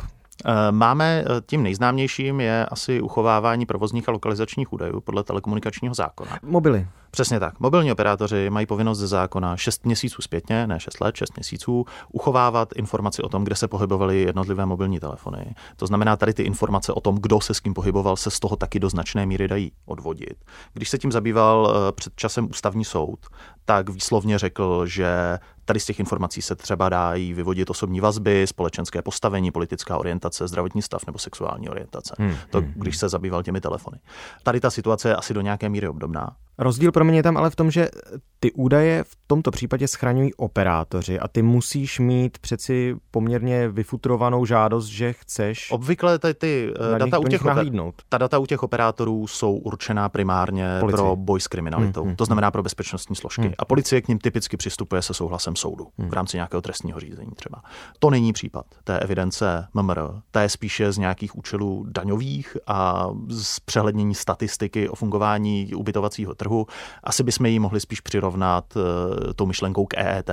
máme 0.71 1.25
eh, 1.27 1.41
tím 1.47 1.63
nejznámějším 1.63 2.41
je 2.41 2.67
asi 2.67 3.01
uchovávání 3.01 3.67
provozních 3.67 4.09
a 4.09 4.13
lokalizačních 4.13 4.73
údajů 4.73 5.01
podle 5.01 5.25
telekomunikačního 5.25 5.95
zákona. 5.95 6.39
Mobily. 6.43 6.87
Přesně 7.11 7.41
tak. 7.41 7.61
Mobilní 7.61 7.93
operátoři 7.93 8.51
mají 8.51 8.67
povinnost 8.67 8.99
ze 8.99 9.07
zákona 9.07 9.57
6 9.57 9.87
měsíců 9.87 10.23
zpětně, 10.23 10.67
ne 10.67 10.81
6 10.81 11.01
let, 11.01 11.17
6 11.17 11.37
měsíců, 11.37 11.85
uchovávat 12.13 12.69
informaci 12.77 13.23
o 13.23 13.29
tom, 13.29 13.45
kde 13.45 13.57
se 13.57 13.69
pohybovaly 13.69 14.21
jednotlivé 14.23 14.67
mobilní 14.67 15.01
telefony. 15.01 15.55
To 15.77 15.87
znamená, 15.87 16.17
tady 16.17 16.35
ty 16.35 16.43
informace 16.43 16.93
o 16.93 17.01
tom, 17.01 17.17
kdo 17.21 17.41
se 17.41 17.55
s 17.55 17.61
kým 17.61 17.75
pohyboval, 17.75 18.17
se 18.17 18.31
z 18.31 18.41
toho 18.41 18.57
taky 18.57 18.81
do 18.81 18.91
značné 18.91 19.27
míry 19.27 19.49
dají 19.49 19.73
odvodit. 19.87 20.45
Když 20.73 20.89
se 20.89 20.99
tím 20.99 21.13
zabýval 21.13 21.75
eh, 21.75 21.93
před 21.93 22.13
časem 22.17 22.51
ústavní 22.51 22.85
soud, 22.85 23.19
tak 23.65 23.89
výslovně 23.89 24.39
řekl, 24.39 24.87
že 24.87 25.39
Tady 25.71 25.81
z 25.81 25.87
těch 25.87 26.01
informací 26.01 26.43
se 26.43 26.57
třeba 26.57 26.89
dají 26.89 27.35
vyvodit 27.35 27.71
osobní 27.71 28.01
vazby, 28.01 28.47
společenské 28.47 29.03
postavení, 29.03 29.51
politická 29.51 29.97
orientace, 29.99 30.49
zdravotní 30.49 30.83
stav 30.83 31.07
nebo 31.07 31.19
sexuální 31.19 31.69
orientace. 31.69 32.15
Hmm. 32.19 32.35
To, 32.51 32.59
hmm, 32.61 32.73
když 32.77 32.95
hmm. 32.95 32.99
se 32.99 33.09
zabýval 33.09 33.43
těmi 33.43 33.61
telefony. 33.61 33.99
Tady 34.43 34.61
ta 34.61 34.71
situace 34.71 35.09
je 35.09 35.17
asi 35.17 35.35
do 35.35 35.41
nějaké 35.41 35.69
míry 35.69 35.89
obdobná. 35.89 36.37
Rozdíl 36.59 36.93
pro 36.93 37.05
mě 37.05 37.19
je 37.19 37.23
tam 37.23 37.37
ale 37.37 37.51
v 37.51 37.57
tom, 37.57 37.71
že 37.71 37.89
ty 38.41 38.53
údaje 38.53 39.05
v 39.05 39.17
tomto 39.27 39.51
případě 39.51 39.89
schraňují 39.89 40.35
operátoři 40.35 41.19
a 41.19 41.29
ty 41.29 41.43
musíš 41.43 42.01
mít 42.01 42.39
přeci 42.39 42.97
poměrně 43.11 43.69
vyfutrovanou 43.69 44.45
žádost, 44.45 44.87
že 44.87 45.13
chceš. 45.13 45.71
Obvykle 45.71 46.19
ty, 46.19 46.35
ty 46.35 46.73
eh, 46.95 46.99
data 46.99 47.19
u 47.19 47.25
těch 47.25 47.45
nahlídnout. 47.45 47.95
Ta 48.09 48.19
data 48.19 48.39
u 48.39 48.47
těch 48.47 48.63
operátorů 48.63 49.27
jsou 49.27 49.53
určená 49.53 50.09
primárně 50.09 50.77
Policie. 50.81 50.97
pro 50.97 51.17
boj 51.17 51.41
s 51.41 51.49
kriminalitou, 51.49 52.01
hmm, 52.01 52.09
hmm, 52.09 52.17
to 52.17 52.25
znamená 52.25 52.47
hmm. 52.47 52.53
pro 52.53 52.63
bezpečnostní 52.63 53.17
složky. 53.17 53.43
Hmm. 53.43 53.53
A 53.59 53.65
policie 53.65 54.03
k 54.03 54.09
ním 54.09 54.19
typicky 54.19 54.57
přistupuje 54.57 55.03
se 55.03 55.15
souhlasem 55.15 55.57
soudu 55.57 55.87
hmm. 55.99 56.11
v 56.11 56.13
rámci 56.13 56.37
nějakého 56.37 56.63
trestního 56.63 57.01
řízení 57.01 57.31
třeba. 57.37 57.63
To 57.99 58.11
není 58.11 58.33
případ 58.33 58.67
té 58.85 58.99
evidence 58.99 59.67
MMR, 59.75 60.01
ta 60.31 60.43
je 60.43 60.49
spíše 60.49 60.93
z 60.93 60.99
nějakých 60.99 61.37
účelů 61.37 61.87
daňových 61.89 62.57
a 62.67 63.09
z 63.29 63.61
přehlednění 63.61 64.15
statistiky 64.15 64.89
o 64.89 64.95
fungování 64.95 65.75
ubytovacího 65.75 66.35
trhu. 66.35 66.67
Asi 67.05 67.23
bychom 67.23 67.47
ji 67.47 67.59
mohli 67.59 67.81
spíš 67.81 68.01
přirovnat 68.01 68.30
uh, 68.77 69.33
tou 69.35 69.47
myšlenkou 69.47 69.87
k 69.87 69.99
EET. 69.99 70.31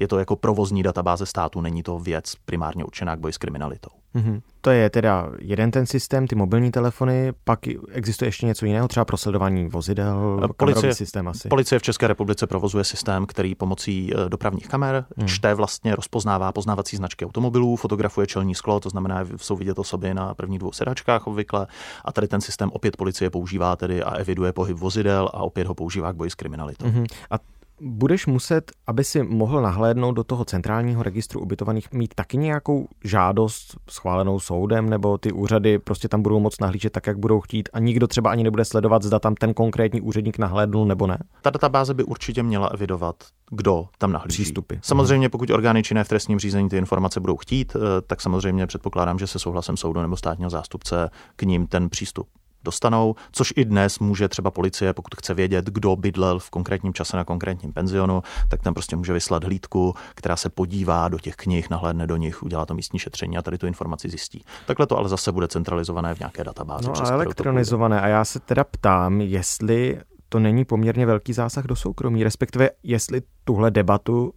Je 0.00 0.08
to 0.08 0.18
jako 0.18 0.36
provozní 0.36 0.82
databáze 0.82 1.26
státu, 1.26 1.60
není 1.60 1.82
to 1.82 1.98
věc 1.98 2.34
primárně 2.44 2.84
určená 2.84 3.16
k 3.16 3.20
boji 3.20 3.32
s 3.32 3.38
kriminalitou. 3.38 3.90
Mm-hmm. 4.14 4.40
To 4.60 4.70
je 4.70 4.90
teda 4.90 5.30
jeden 5.38 5.70
ten 5.70 5.86
systém, 5.86 6.26
ty 6.26 6.34
mobilní 6.34 6.70
telefony, 6.70 7.32
pak 7.44 7.58
existuje 7.92 8.28
ještě 8.28 8.46
něco 8.46 8.66
jiného, 8.66 8.88
třeba 8.88 9.04
pro 9.04 9.16
sledování 9.16 9.68
vozidel, 9.68 10.48
policie, 10.56 10.94
systém 10.94 11.28
asi. 11.28 11.48
Policie 11.48 11.78
v 11.78 11.82
České 11.82 12.06
republice 12.06 12.46
provozuje 12.46 12.84
systém, 12.84 13.26
který 13.26 13.54
pomocí 13.54 14.12
e, 14.14 14.28
dopravních 14.28 14.68
kamer 14.68 15.04
hmm. 15.16 15.28
čte 15.28 15.54
vlastně, 15.54 15.96
rozpoznává 15.96 16.52
poznávací 16.52 16.96
značky 16.96 17.26
automobilů, 17.26 17.76
fotografuje 17.76 18.26
čelní 18.26 18.54
sklo, 18.54 18.80
to 18.80 18.90
znamená, 18.90 19.24
jsou 19.36 19.56
vidět 19.56 19.78
osoby 19.78 20.14
na 20.14 20.34
prvních 20.34 20.58
dvou 20.58 20.72
sedačkách 20.72 21.26
obvykle 21.26 21.66
a 22.04 22.12
tady 22.12 22.28
ten 22.28 22.40
systém 22.40 22.70
opět 22.72 22.96
policie 22.96 23.30
používá 23.30 23.76
tedy 23.76 24.02
a 24.02 24.14
eviduje 24.14 24.52
pohyb 24.52 24.76
vozidel 24.76 25.30
a 25.32 25.42
opět 25.42 25.66
ho 25.66 25.74
používá 25.74 26.12
k 26.12 26.16
boji 26.16 26.30
s 26.30 26.34
kriminalitou. 26.34 26.86
Hmm. 26.86 27.06
A 27.30 27.34
budeš 27.80 28.26
muset, 28.26 28.72
aby 28.86 29.04
si 29.04 29.22
mohl 29.22 29.62
nahlédnout 29.62 30.12
do 30.12 30.24
toho 30.24 30.44
centrálního 30.44 31.02
registru 31.02 31.40
ubytovaných, 31.40 31.92
mít 31.92 32.14
taky 32.14 32.36
nějakou 32.36 32.88
žádost 33.04 33.76
schválenou 33.90 34.40
soudem, 34.40 34.90
nebo 34.90 35.18
ty 35.18 35.32
úřady 35.32 35.78
prostě 35.78 36.08
tam 36.08 36.22
budou 36.22 36.40
moc 36.40 36.60
nahlížet 36.60 36.92
tak, 36.92 37.06
jak 37.06 37.18
budou 37.18 37.40
chtít 37.40 37.68
a 37.72 37.78
nikdo 37.78 38.06
třeba 38.06 38.30
ani 38.30 38.44
nebude 38.44 38.64
sledovat, 38.64 39.02
zda 39.02 39.18
tam 39.18 39.34
ten 39.34 39.54
konkrétní 39.54 40.00
úředník 40.00 40.38
nahlédnul 40.38 40.86
nebo 40.86 41.06
ne? 41.06 41.18
Ta 41.42 41.50
databáze 41.50 41.94
by 41.94 42.04
určitě 42.04 42.42
měla 42.42 42.66
evidovat, 42.66 43.16
kdo 43.50 43.88
tam 43.98 44.12
nahlíží. 44.12 44.42
Přístupy. 44.42 44.74
Samozřejmě, 44.82 45.28
pokud 45.28 45.50
orgány 45.50 45.82
činné 45.82 46.04
v 46.04 46.08
trestním 46.08 46.38
řízení 46.38 46.68
ty 46.68 46.76
informace 46.76 47.20
budou 47.20 47.36
chtít, 47.36 47.76
eh, 47.76 48.00
tak 48.06 48.20
samozřejmě 48.20 48.66
předpokládám, 48.66 49.18
že 49.18 49.26
se 49.26 49.38
souhlasem 49.38 49.76
soudu 49.76 50.00
nebo 50.00 50.16
státního 50.16 50.50
zástupce 50.50 51.10
k 51.36 51.42
ním 51.42 51.66
ten 51.66 51.88
přístup 51.88 52.28
dostanou, 52.64 53.14
což 53.32 53.52
i 53.56 53.64
dnes 53.64 53.98
může 53.98 54.28
třeba 54.28 54.50
policie, 54.50 54.92
pokud 54.92 55.14
chce 55.14 55.34
vědět, 55.34 55.64
kdo 55.64 55.96
bydlel 55.96 56.38
v 56.38 56.50
konkrétním 56.50 56.94
čase 56.94 57.16
na 57.16 57.24
konkrétním 57.24 57.72
penzionu, 57.72 58.22
tak 58.48 58.62
tam 58.62 58.74
prostě 58.74 58.96
může 58.96 59.12
vyslat 59.12 59.44
hlídku, 59.44 59.94
která 60.14 60.36
se 60.36 60.48
podívá 60.48 61.08
do 61.08 61.18
těch 61.18 61.36
knih, 61.36 61.70
nahlédne 61.70 62.06
do 62.06 62.16
nich, 62.16 62.42
udělá 62.42 62.66
to 62.66 62.74
místní 62.74 62.98
šetření 62.98 63.38
a 63.38 63.42
tady 63.42 63.58
tu 63.58 63.66
informaci 63.66 64.08
zjistí. 64.08 64.44
Takhle 64.66 64.86
to 64.86 64.98
ale 64.98 65.08
zase 65.08 65.32
bude 65.32 65.48
centralizované 65.48 66.14
v 66.14 66.18
nějaké 66.18 66.44
databázi. 66.44 66.88
No 66.88 67.06
a 67.06 67.12
elektronizované. 67.12 68.00
A 68.00 68.08
já 68.08 68.24
se 68.24 68.40
teda 68.40 68.64
ptám, 68.64 69.20
jestli 69.20 70.00
to 70.28 70.38
není 70.38 70.64
poměrně 70.64 71.06
velký 71.06 71.32
zásah 71.32 71.64
do 71.64 71.76
soukromí, 71.76 72.24
respektive 72.24 72.70
jestli 72.82 73.22
tuhle 73.44 73.70
debatu 73.70 74.32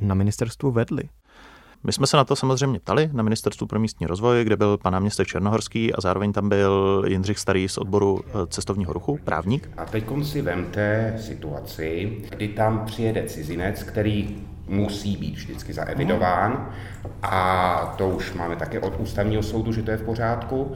na 0.00 0.14
ministerstvu 0.14 0.70
vedli. 0.70 1.02
My 1.84 1.92
jsme 1.92 2.06
se 2.06 2.16
na 2.16 2.24
to 2.24 2.36
samozřejmě 2.36 2.80
ptali 2.80 3.10
na 3.12 3.22
Ministerstvu 3.22 3.66
pro 3.66 3.80
místní 3.80 4.06
rozvoj, 4.06 4.44
kde 4.44 4.56
byl 4.56 4.78
pan 4.78 4.92
náměstek 4.92 5.28
Černohorský 5.28 5.94
a 5.94 6.00
zároveň 6.00 6.32
tam 6.32 6.48
byl 6.48 7.04
Jindřich 7.06 7.38
Starý 7.38 7.68
z 7.68 7.78
odboru 7.78 8.20
eh, 8.26 8.46
cestovního 8.46 8.92
ruchu, 8.92 9.18
právník. 9.24 9.70
A 9.76 9.84
teď 9.84 10.04
si 10.22 10.42
vemte 10.42 11.16
situaci, 11.20 12.18
kdy 12.30 12.48
tam 12.48 12.84
přijede 12.86 13.22
cizinec, 13.22 13.82
který 13.82 14.36
musí 14.68 15.16
být 15.16 15.34
vždycky 15.34 15.72
zaevidován 15.72 16.70
a 17.22 17.94
to 17.98 18.08
už 18.08 18.32
máme 18.32 18.56
také 18.56 18.80
od 18.80 19.00
ústavního 19.00 19.42
soudu, 19.42 19.72
že 19.72 19.82
to 19.82 19.90
je 19.90 19.96
v 19.96 20.02
pořádku. 20.02 20.72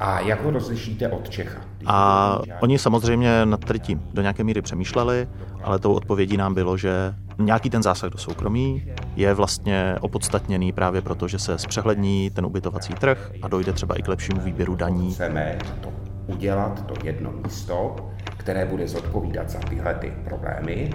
A 0.00 0.20
jak 0.20 0.44
ho 0.44 0.50
rozlišíte 0.50 1.08
od 1.08 1.30
Čecha? 1.30 1.60
A 1.86 2.38
oni 2.60 2.78
samozřejmě 2.78 3.46
nad 3.46 3.60
tím 3.78 4.02
do 4.14 4.22
nějaké 4.22 4.44
míry 4.44 4.62
přemýšleli, 4.62 5.28
ale 5.62 5.78
tou 5.78 5.92
odpovědí 5.92 6.36
nám 6.36 6.54
bylo, 6.54 6.76
že 6.76 7.14
nějaký 7.38 7.70
ten 7.70 7.82
zásah 7.82 8.10
do 8.10 8.18
soukromí 8.18 8.92
je 9.16 9.34
vlastně 9.34 9.94
opodstatněný 10.00 10.72
právě 10.72 11.02
proto, 11.02 11.28
že 11.28 11.38
se 11.38 11.58
zpřehlední 11.58 12.30
ten 12.30 12.46
ubytovací 12.46 12.94
trh 12.94 13.32
a 13.42 13.48
dojde 13.48 13.72
třeba 13.72 13.94
i 13.94 14.02
k 14.02 14.08
lepšímu 14.08 14.40
výběru 14.40 14.74
daní. 14.74 15.12
Chceme 15.12 15.58
to 15.80 15.92
udělat, 16.26 16.86
to 16.86 16.94
jedno 17.04 17.32
místo, 17.32 17.96
které 18.36 18.66
bude 18.66 18.88
zodpovídat 18.88 19.50
za 19.50 19.58
tyhle 19.58 19.94
ty 19.94 20.12
problémy, 20.24 20.90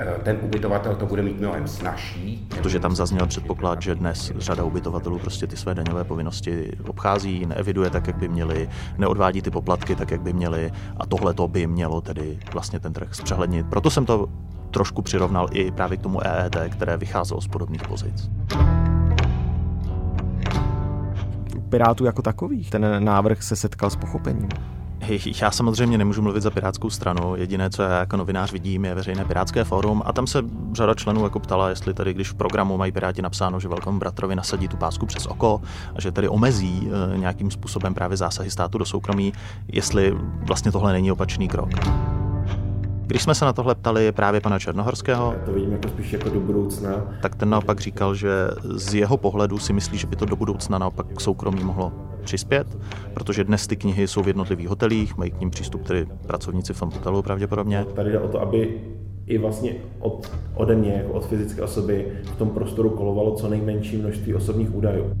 Eh, 0.00 0.20
ten 0.22 0.38
ubytovatel 0.42 0.96
to 0.96 1.06
bude 1.06 1.22
mít 1.22 1.40
mnohem 1.40 1.68
snažší. 1.68 2.46
Protože 2.48 2.80
tam 2.80 2.96
zazněl 2.96 3.26
předpoklad, 3.26 3.82
že 3.82 3.94
dnes 3.94 4.32
řada 4.36 4.64
ubytovatelů 4.64 5.18
prostě 5.18 5.46
ty 5.46 5.56
své 5.56 5.74
daňové 5.74 6.04
povinnosti 6.04 6.72
obchází, 6.88 7.46
neeviduje 7.46 7.90
tak, 7.90 8.06
jak 8.06 8.16
by 8.16 8.28
měli, 8.28 8.68
neodvádí 8.98 9.42
ty 9.42 9.50
poplatky 9.50 9.96
tak, 9.96 10.10
jak 10.10 10.20
by 10.20 10.32
měli 10.32 10.70
a 10.96 11.06
tohle 11.06 11.34
to 11.34 11.48
by 11.48 11.66
mělo 11.66 12.00
tedy 12.00 12.38
vlastně 12.52 12.80
ten 12.80 12.92
trh 12.92 13.14
zpřehlednit. 13.14 13.66
Proto 13.70 13.90
jsem 13.90 14.06
to 14.06 14.28
trošku 14.70 15.02
přirovnal 15.02 15.48
i 15.52 15.70
právě 15.70 15.96
k 15.96 16.02
tomu 16.02 16.26
EET, 16.26 16.56
které 16.68 16.96
vycházelo 16.96 17.40
z 17.40 17.48
podobných 17.48 17.82
pozic. 17.82 18.30
Pirátů 21.68 22.04
jako 22.04 22.22
takových 22.22 22.70
ten 22.70 23.04
návrh 23.04 23.42
se 23.42 23.56
setkal 23.56 23.90
s 23.90 23.96
pochopením. 23.96 24.48
Já 25.42 25.50
samozřejmě 25.50 25.98
nemůžu 25.98 26.22
mluvit 26.22 26.42
za 26.42 26.50
Pirátskou 26.50 26.90
stranu. 26.90 27.36
Jediné, 27.36 27.70
co 27.70 27.82
já 27.82 27.98
jako 27.98 28.16
novinář 28.16 28.52
vidím, 28.52 28.84
je 28.84 28.94
veřejné 28.94 29.24
Pirátské 29.24 29.64
fórum 29.64 30.02
a 30.06 30.12
tam 30.12 30.26
se 30.26 30.42
řada 30.72 30.94
členů 30.94 31.24
jako 31.24 31.40
ptala, 31.40 31.68
jestli 31.68 31.94
tady, 31.94 32.14
když 32.14 32.30
v 32.30 32.34
programu 32.34 32.76
mají 32.76 32.92
Piráti 32.92 33.22
napsáno, 33.22 33.60
že 33.60 33.68
velkému 33.68 33.98
bratrovi 33.98 34.34
nasadí 34.34 34.68
tu 34.68 34.76
pásku 34.76 35.06
přes 35.06 35.26
oko 35.26 35.60
a 35.94 36.00
že 36.00 36.12
tedy 36.12 36.28
omezí 36.28 36.88
e, 37.14 37.18
nějakým 37.18 37.50
způsobem 37.50 37.94
právě 37.94 38.16
zásahy 38.16 38.50
státu 38.50 38.78
do 38.78 38.84
soukromí, 38.84 39.32
jestli 39.68 40.14
vlastně 40.42 40.72
tohle 40.72 40.92
není 40.92 41.12
opačný 41.12 41.48
krok. 41.48 41.70
Když 43.10 43.22
jsme 43.22 43.34
se 43.34 43.44
na 43.44 43.52
tohle 43.52 43.74
ptali 43.74 44.12
právě 44.12 44.40
pana 44.40 44.58
Černohorského, 44.58 45.34
to 45.44 45.52
vidím 45.52 45.72
jako 45.72 45.88
spíš 45.88 46.12
jako 46.12 46.28
do 46.28 46.40
budoucna, 46.40 47.18
tak 47.22 47.34
ten 47.34 47.50
naopak 47.50 47.80
říkal, 47.80 48.14
že 48.14 48.30
z 48.74 48.94
jeho 48.94 49.16
pohledu 49.16 49.58
si 49.58 49.72
myslí, 49.72 49.98
že 49.98 50.06
by 50.06 50.16
to 50.16 50.24
do 50.24 50.36
budoucna 50.36 50.78
naopak 50.78 51.06
k 51.06 51.20
soukromí 51.20 51.64
mohlo 51.64 51.92
přispět, 52.24 52.78
protože 53.14 53.44
dnes 53.44 53.66
ty 53.66 53.76
knihy 53.76 54.08
jsou 54.08 54.22
v 54.22 54.26
jednotlivých 54.26 54.68
hotelích, 54.68 55.16
mají 55.16 55.30
k 55.30 55.40
ním 55.40 55.50
přístup 55.50 55.86
tedy 55.86 56.06
pracovníci 56.26 56.72
v 56.72 56.80
tom 56.80 56.90
hotelu 56.90 57.22
pravděpodobně. 57.22 57.86
Tady 57.94 58.12
jde 58.12 58.18
o 58.20 58.28
to, 58.28 58.40
aby 58.40 58.80
i 59.26 59.38
vlastně 59.38 59.74
od, 59.98 60.32
ode 60.54 60.76
mě, 60.76 60.92
jako 60.92 61.12
od 61.12 61.26
fyzické 61.26 61.62
osoby, 61.62 62.12
v 62.24 62.36
tom 62.36 62.50
prostoru 62.50 62.90
kolovalo 62.90 63.34
co 63.34 63.48
nejmenší 63.48 63.96
množství 63.96 64.34
osobních 64.34 64.74
údajů 64.74 65.16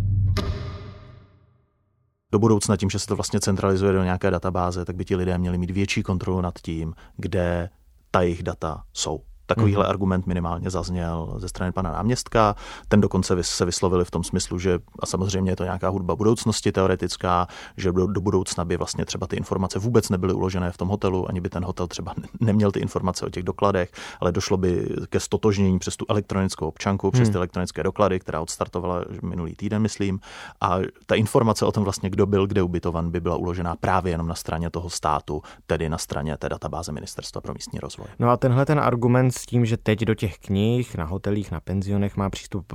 do 2.32 2.38
budoucna 2.38 2.76
tím, 2.76 2.90
že 2.90 2.98
se 2.98 3.06
to 3.06 3.16
vlastně 3.16 3.40
centralizuje 3.40 3.92
do 3.92 4.04
nějaké 4.04 4.30
databáze, 4.30 4.84
tak 4.84 4.96
by 4.96 5.04
ti 5.04 5.16
lidé 5.16 5.38
měli 5.38 5.58
mít 5.58 5.70
větší 5.70 6.02
kontrolu 6.02 6.40
nad 6.40 6.54
tím, 6.62 6.94
kde 7.16 7.68
ta 8.10 8.22
jejich 8.22 8.42
data 8.42 8.84
jsou. 8.92 9.24
Takovýhle 9.54 9.84
hmm. 9.84 9.90
argument 9.90 10.26
minimálně 10.26 10.70
zazněl 10.70 11.34
ze 11.36 11.48
strany 11.48 11.72
pana 11.72 11.92
náměstka. 11.92 12.56
Ten 12.88 13.00
dokonce 13.00 13.42
se 13.42 13.64
vyslovili 13.64 14.04
v 14.04 14.10
tom 14.10 14.24
smyslu, 14.24 14.58
že 14.58 14.78
a 14.98 15.06
samozřejmě 15.06 15.52
je 15.52 15.56
to 15.56 15.64
nějaká 15.64 15.88
hudba 15.88 16.16
budoucnosti 16.16 16.72
teoretická, 16.72 17.46
že 17.76 17.92
do, 17.92 18.06
do 18.06 18.20
budoucna 18.20 18.64
by 18.64 18.76
vlastně 18.76 19.04
třeba 19.04 19.26
ty 19.26 19.36
informace 19.36 19.78
vůbec 19.78 20.08
nebyly 20.08 20.34
uložené 20.34 20.70
v 20.70 20.76
tom 20.76 20.88
hotelu, 20.88 21.28
ani 21.28 21.40
by 21.40 21.48
ten 21.48 21.64
hotel 21.64 21.86
třeba 21.86 22.14
neměl 22.40 22.72
ty 22.72 22.80
informace 22.80 23.26
o 23.26 23.30
těch 23.30 23.42
dokladech, 23.42 23.90
ale 24.20 24.32
došlo 24.32 24.56
by 24.56 24.88
ke 25.08 25.20
stotožnění 25.20 25.78
přes 25.78 25.96
tu 25.96 26.06
elektronickou 26.08 26.68
občanku, 26.68 27.10
přes 27.10 27.28
hmm. 27.28 27.32
ty 27.32 27.36
elektronické 27.36 27.82
doklady, 27.82 28.20
která 28.20 28.40
odstartovala 28.40 29.04
minulý 29.22 29.54
týden, 29.54 29.82
myslím. 29.82 30.20
A 30.60 30.78
ta 31.06 31.14
informace 31.14 31.64
o 31.64 31.72
tom 31.72 31.84
vlastně, 31.84 32.10
kdo 32.10 32.26
byl 32.26 32.46
kde 32.46 32.62
ubytovan, 32.62 33.10
by 33.10 33.20
byla 33.20 33.36
uložená 33.36 33.76
právě 33.76 34.12
jenom 34.12 34.26
na 34.26 34.34
straně 34.34 34.70
toho 34.70 34.90
státu, 34.90 35.42
tedy 35.66 35.88
na 35.88 35.98
straně 35.98 36.36
té 36.36 36.48
databáze 36.48 36.92
Ministerstva 36.92 37.40
pro 37.40 37.54
místní 37.54 37.78
rozvoj. 37.78 38.06
No 38.18 38.30
a 38.30 38.36
tenhle 38.36 38.66
ten 38.66 38.80
argument 38.80 39.34
s 39.40 39.46
tím, 39.46 39.66
že 39.66 39.76
teď 39.76 40.00
do 40.00 40.14
těch 40.14 40.38
knih 40.38 40.96
na 40.96 41.04
hotelích, 41.04 41.50
na 41.50 41.60
penzionech 41.60 42.16
má 42.16 42.30
přístup 42.30 42.72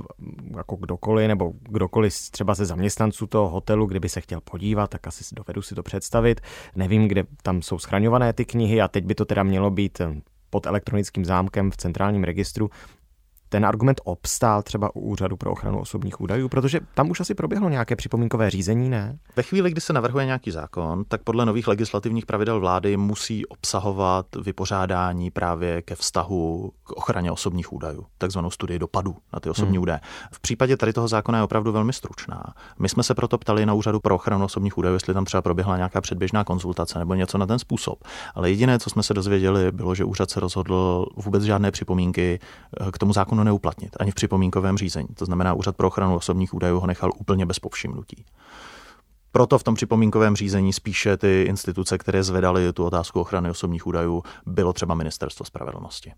jako 0.56 0.76
kdokoliv, 0.76 1.28
nebo 1.28 1.52
kdokoliv 1.62 2.14
třeba 2.30 2.54
ze 2.54 2.66
zaměstnanců 2.66 3.26
toho 3.26 3.48
hotelu, 3.48 3.86
kdyby 3.86 4.08
se 4.08 4.20
chtěl 4.20 4.40
podívat, 4.40 4.90
tak 4.90 5.06
asi 5.06 5.34
dovedu 5.34 5.62
si 5.62 5.74
to 5.74 5.82
představit. 5.82 6.40
Nevím, 6.76 7.08
kde 7.08 7.24
tam 7.42 7.62
jsou 7.62 7.78
schraňované 7.78 8.32
ty 8.32 8.44
knihy 8.44 8.80
a 8.80 8.88
teď 8.88 9.04
by 9.04 9.14
to 9.14 9.24
teda 9.24 9.42
mělo 9.42 9.70
být 9.70 10.00
pod 10.50 10.66
elektronickým 10.66 11.24
zámkem 11.24 11.70
v 11.70 11.76
centrálním 11.76 12.24
registru. 12.24 12.70
Ten 13.48 13.66
argument 13.66 14.00
obstál 14.04 14.62
třeba 14.62 14.96
u 14.96 15.00
Úřadu 15.00 15.36
pro 15.36 15.52
ochranu 15.52 15.80
osobních 15.80 16.20
údajů, 16.20 16.48
protože 16.48 16.80
tam 16.94 17.10
už 17.10 17.20
asi 17.20 17.34
proběhlo 17.34 17.68
nějaké 17.68 17.96
připomínkové 17.96 18.50
řízení, 18.50 18.88
ne? 18.88 19.18
Ve 19.36 19.42
chvíli, 19.42 19.70
kdy 19.70 19.80
se 19.80 19.92
navrhuje 19.92 20.26
nějaký 20.26 20.50
zákon, 20.50 21.04
tak 21.08 21.22
podle 21.22 21.46
nových 21.46 21.68
legislativních 21.68 22.26
pravidel 22.26 22.60
vlády 22.60 22.96
musí 22.96 23.46
obsahovat 23.46 24.26
vypořádání 24.42 25.30
právě 25.30 25.82
ke 25.82 25.94
vztahu 25.94 26.72
k 26.84 26.92
ochraně 26.92 27.32
osobních 27.32 27.72
údajů, 27.72 28.06
takzvanou 28.18 28.50
studii 28.50 28.78
dopadu 28.78 29.16
na 29.32 29.40
ty 29.40 29.50
osobní 29.50 29.76
hmm. 29.76 29.82
údaje. 29.82 30.00
V 30.32 30.40
případě 30.40 30.76
tady 30.76 30.92
toho 30.92 31.08
zákona 31.08 31.38
je 31.38 31.44
opravdu 31.44 31.72
velmi 31.72 31.92
stručná. 31.92 32.42
My 32.78 32.88
jsme 32.88 33.02
se 33.02 33.14
proto 33.14 33.38
ptali 33.38 33.66
na 33.66 33.74
Úřadu 33.74 34.00
pro 34.00 34.14
ochranu 34.14 34.44
osobních 34.44 34.78
údajů, 34.78 34.94
jestli 34.94 35.14
tam 35.14 35.24
třeba 35.24 35.42
proběhla 35.42 35.76
nějaká 35.76 36.00
předběžná 36.00 36.44
konzultace 36.44 36.98
nebo 36.98 37.14
něco 37.14 37.38
na 37.38 37.46
ten 37.46 37.58
způsob. 37.58 38.04
Ale 38.34 38.50
jediné, 38.50 38.78
co 38.78 38.90
jsme 38.90 39.02
se 39.02 39.14
dozvěděli, 39.14 39.72
bylo, 39.72 39.94
že 39.94 40.04
úřad 40.04 40.30
se 40.30 40.40
rozhodl 40.40 41.06
vůbec 41.16 41.42
žádné 41.42 41.70
připomínky 41.70 42.40
k 42.92 42.98
tomu 42.98 43.12
zákonu 43.12 43.44
neuplatnit, 43.46 43.96
ani 44.00 44.10
v 44.10 44.14
připomínkovém 44.14 44.78
řízení. 44.78 45.08
To 45.14 45.24
znamená, 45.24 45.54
Úřad 45.54 45.76
pro 45.76 45.86
ochranu 45.88 46.16
osobních 46.16 46.54
údajů 46.54 46.80
ho 46.80 46.86
nechal 46.86 47.10
úplně 47.18 47.46
bez 47.46 47.58
povšimnutí. 47.58 48.24
Proto 49.32 49.58
v 49.58 49.62
tom 49.62 49.74
připomínkovém 49.74 50.36
řízení 50.36 50.72
spíše 50.72 51.16
ty 51.16 51.44
instituce, 51.48 51.98
které 51.98 52.22
zvedaly 52.22 52.72
tu 52.72 52.84
otázku 52.84 53.20
ochrany 53.20 53.50
osobních 53.50 53.86
údajů, 53.86 54.22
bylo 54.46 54.72
třeba 54.72 54.94
Ministerstvo 54.94 55.46
spravedlnosti. 55.46 56.12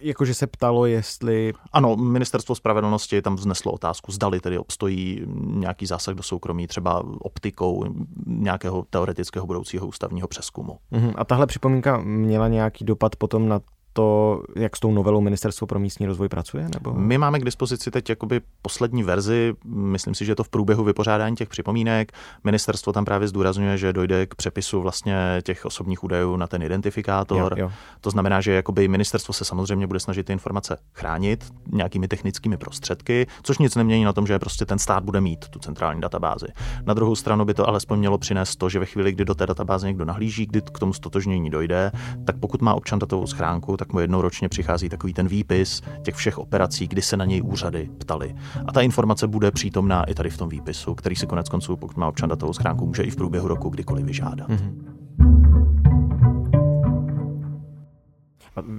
Jakože 0.00 0.34
se 0.34 0.46
ptalo, 0.46 0.86
jestli... 0.86 1.52
Ano, 1.72 1.96
Ministerstvo 1.96 2.54
spravedlnosti 2.54 3.22
tam 3.22 3.36
vzneslo 3.36 3.72
otázku, 3.72 4.12
zdali 4.12 4.40
tedy 4.40 4.58
obstojí 4.58 5.22
nějaký 5.44 5.86
zásah 5.86 6.14
do 6.14 6.22
soukromí, 6.22 6.66
třeba 6.66 7.02
optikou 7.20 7.84
nějakého 8.26 8.84
teoretického 8.90 9.46
budoucího 9.46 9.86
ústavního 9.86 10.28
přeskumu. 10.28 10.78
Uh-huh. 10.92 11.12
A 11.16 11.24
tahle 11.24 11.46
připomínka 11.46 12.00
měla 12.04 12.48
nějaký 12.48 12.84
dopad 12.84 13.16
potom 13.16 13.48
na 13.48 13.60
to, 13.94 14.42
jak 14.56 14.76
s 14.76 14.80
tou 14.80 14.92
novelou 14.92 15.20
Ministerstvo 15.20 15.66
pro 15.66 15.78
místní 15.78 16.06
rozvoj 16.06 16.28
pracuje? 16.28 16.68
Nebo? 16.74 16.94
My 16.94 17.18
máme 17.18 17.38
k 17.38 17.44
dispozici 17.44 17.90
teď 17.90 18.08
jakoby 18.08 18.40
poslední 18.62 19.02
verzi, 19.02 19.54
myslím 19.64 20.14
si, 20.14 20.24
že 20.24 20.32
je 20.32 20.36
to 20.36 20.44
v 20.44 20.48
průběhu 20.48 20.84
vypořádání 20.84 21.36
těch 21.36 21.48
připomínek. 21.48 22.12
Ministerstvo 22.44 22.92
tam 22.92 23.04
právě 23.04 23.28
zdůrazňuje, 23.28 23.78
že 23.78 23.92
dojde 23.92 24.26
k 24.26 24.34
přepisu 24.34 24.80
vlastně 24.82 25.16
těch 25.42 25.64
osobních 25.64 26.04
údajů 26.04 26.36
na 26.36 26.46
ten 26.46 26.62
identifikátor. 26.62 27.58
Jo, 27.58 27.64
jo. 27.64 27.72
To 28.00 28.10
znamená, 28.10 28.40
že 28.40 28.52
jakoby 28.52 28.88
ministerstvo 28.88 29.34
se 29.34 29.44
samozřejmě 29.44 29.86
bude 29.86 30.00
snažit 30.00 30.26
ty 30.26 30.32
informace 30.32 30.76
chránit 30.92 31.44
nějakými 31.72 32.08
technickými 32.08 32.56
prostředky, 32.56 33.26
což 33.42 33.58
nic 33.58 33.76
nemění 33.76 34.04
na 34.04 34.12
tom, 34.12 34.26
že 34.26 34.38
prostě 34.38 34.66
ten 34.66 34.78
stát 34.78 35.04
bude 35.04 35.20
mít 35.20 35.48
tu 35.48 35.58
centrální 35.58 36.00
databázi. 36.00 36.46
Na 36.86 36.94
druhou 36.94 37.16
stranu 37.16 37.44
by 37.44 37.54
to 37.54 37.68
alespoň 37.68 37.98
mělo 37.98 38.18
přinést 38.18 38.56
to, 38.56 38.68
že 38.68 38.78
ve 38.78 38.86
chvíli, 38.86 39.12
kdy 39.12 39.24
do 39.24 39.34
té 39.34 39.46
databáze 39.46 39.86
někdo 39.86 40.04
nahlíží, 40.04 40.46
kdy 40.46 40.60
k 40.60 40.78
tomu 40.78 40.92
stotožnění 40.92 41.50
dojde, 41.50 41.92
tak 42.24 42.36
pokud 42.38 42.62
má 42.62 42.74
občan 42.74 42.98
datovou 42.98 43.26
schránku, 43.26 43.76
tak 43.84 43.92
mu 43.92 44.00
jednou 44.00 44.20
ročně 44.20 44.48
přichází 44.48 44.88
takový 44.88 45.14
ten 45.14 45.28
výpis 45.28 45.82
těch 46.02 46.14
všech 46.14 46.38
operací, 46.38 46.88
kdy 46.88 47.02
se 47.02 47.16
na 47.16 47.24
něj 47.24 47.42
úřady 47.44 47.90
ptali. 47.98 48.34
A 48.66 48.72
ta 48.72 48.80
informace 48.80 49.26
bude 49.26 49.50
přítomná 49.50 50.04
i 50.04 50.14
tady 50.14 50.30
v 50.30 50.36
tom 50.36 50.48
výpisu, 50.48 50.94
který 50.94 51.16
si 51.16 51.26
konec 51.26 51.48
konců, 51.48 51.76
pokud 51.76 51.96
má 51.96 52.08
občan 52.08 52.28
datovou 52.28 52.52
schránku, 52.52 52.86
může 52.86 53.02
i 53.02 53.10
v 53.10 53.16
průběhu 53.16 53.48
roku 53.48 53.68
kdykoliv 53.68 54.06
vyžádat. 54.06 54.48
Mm-hmm. 54.48 54.74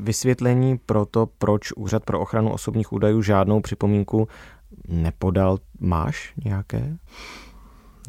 Vysvětlení 0.04 0.78
pro 0.78 1.06
to, 1.06 1.26
proč 1.38 1.72
Úřad 1.72 2.04
pro 2.04 2.20
ochranu 2.20 2.52
osobních 2.52 2.94
údajů 2.94 3.22
žádnou 3.22 3.62
připomínku 3.62 4.28
nepodal, 4.88 5.58
máš 5.80 6.34
nějaké? 6.46 6.98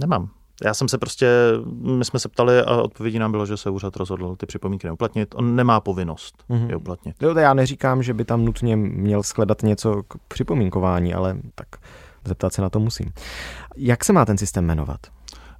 Nemám. 0.00 0.35
Já 0.64 0.74
jsem 0.74 0.88
se 0.88 0.98
prostě, 0.98 1.28
my 1.72 2.04
jsme 2.04 2.18
se 2.18 2.28
ptali 2.28 2.60
a 2.60 2.76
odpovědí 2.76 3.18
nám 3.18 3.30
bylo, 3.30 3.46
že 3.46 3.56
se 3.56 3.70
úřad 3.70 3.96
rozhodl 3.96 4.36
ty 4.36 4.46
připomínky 4.46 4.86
neuplatnit. 4.86 5.34
On 5.34 5.56
nemá 5.56 5.80
povinnost 5.80 6.44
mm-hmm. 6.50 6.70
je 6.70 6.76
uplatnit. 6.76 7.16
Jo, 7.22 7.38
já 7.38 7.54
neříkám, 7.54 8.02
že 8.02 8.14
by 8.14 8.24
tam 8.24 8.44
nutně 8.44 8.76
měl 8.76 9.22
shledat 9.22 9.62
něco 9.62 10.02
k 10.02 10.14
připomínkování, 10.28 11.14
ale 11.14 11.36
tak 11.54 11.68
zeptat 12.24 12.52
se 12.52 12.62
na 12.62 12.70
to 12.70 12.80
musím. 12.80 13.12
Jak 13.76 14.04
se 14.04 14.12
má 14.12 14.24
ten 14.24 14.38
systém 14.38 14.64
jmenovat? 14.64 15.00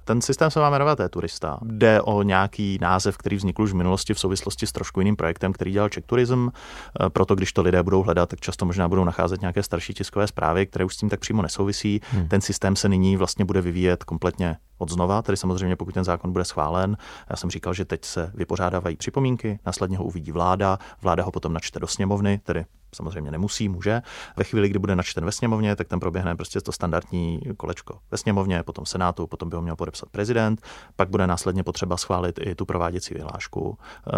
Ten 0.07 0.21
systém 0.21 0.51
se 0.51 0.59
má 0.59 0.69
jmenovat 0.69 0.99
turista. 1.09 1.59
Jde 1.61 2.01
o 2.01 2.23
nějaký 2.23 2.77
název, 2.81 3.17
který 3.17 3.35
vznikl 3.35 3.61
už 3.61 3.71
v 3.71 3.75
minulosti 3.75 4.13
v 4.13 4.19
souvislosti 4.19 4.67
s 4.67 4.71
trošku 4.71 4.99
jiným 4.99 5.15
projektem, 5.15 5.53
který 5.53 5.71
dělal 5.71 5.89
Czech 5.89 6.03
Tourism. 6.05 6.47
E, 6.47 7.09
proto 7.09 7.35
když 7.35 7.53
to 7.53 7.61
lidé 7.61 7.83
budou 7.83 8.03
hledat, 8.03 8.29
tak 8.29 8.39
často 8.39 8.65
možná 8.65 8.87
budou 8.87 9.03
nacházet 9.03 9.41
nějaké 9.41 9.63
starší 9.63 9.93
tiskové 9.93 10.27
zprávy, 10.27 10.65
které 10.65 10.85
už 10.85 10.93
s 10.93 10.97
tím 10.97 11.09
tak 11.09 11.19
přímo 11.19 11.41
nesouvisí. 11.41 12.01
Hmm. 12.11 12.27
Ten 12.27 12.41
systém 12.41 12.75
se 12.75 12.89
nyní 12.89 13.17
vlastně 13.17 13.45
bude 13.45 13.61
vyvíjet 13.61 14.03
kompletně 14.03 14.57
od 14.77 14.91
znova, 14.91 15.21
tedy 15.21 15.37
samozřejmě 15.37 15.75
pokud 15.75 15.93
ten 15.93 16.03
zákon 16.03 16.31
bude 16.31 16.45
schválen. 16.45 16.97
Já 17.29 17.35
jsem 17.35 17.49
říkal, 17.49 17.73
že 17.73 17.85
teď 17.85 18.05
se 18.05 18.31
vypořádávají 18.35 18.95
připomínky, 18.95 19.59
následně 19.65 19.97
ho 19.97 20.03
uvidí 20.03 20.31
vláda, 20.31 20.79
vláda 21.01 21.23
ho 21.23 21.31
potom 21.31 21.53
načte 21.53 21.79
do 21.79 21.87
sněmovny, 21.87 22.39
tedy 22.43 22.65
samozřejmě 22.95 23.31
nemusí, 23.31 23.69
může. 23.69 24.01
Ve 24.37 24.43
chvíli, 24.43 24.69
kdy 24.69 24.79
bude 24.79 24.95
načten 24.95 25.25
ve 25.25 25.31
sněmovně, 25.31 25.75
tak 25.75 25.87
tam 25.87 25.99
proběhne 25.99 26.35
prostě 26.35 26.61
to 26.61 26.71
standardní 26.71 27.41
kolečko 27.57 27.99
ve 28.11 28.17
sněmovně, 28.17 28.63
potom 28.63 28.85
v 28.85 28.89
Senátu, 28.89 29.27
potom 29.27 29.49
by 29.49 29.55
ho 29.55 29.61
měl 29.61 29.75
podepsat 29.75 30.09
prezident, 30.09 30.61
pak 30.95 31.09
bude 31.09 31.27
následně 31.27 31.63
potřeba 31.63 31.97
schválit 31.97 32.39
i 32.43 32.55
tu 32.55 32.65
prováděcí 32.65 33.13
vyhlášku, 33.13 33.77
eh, 34.07 34.11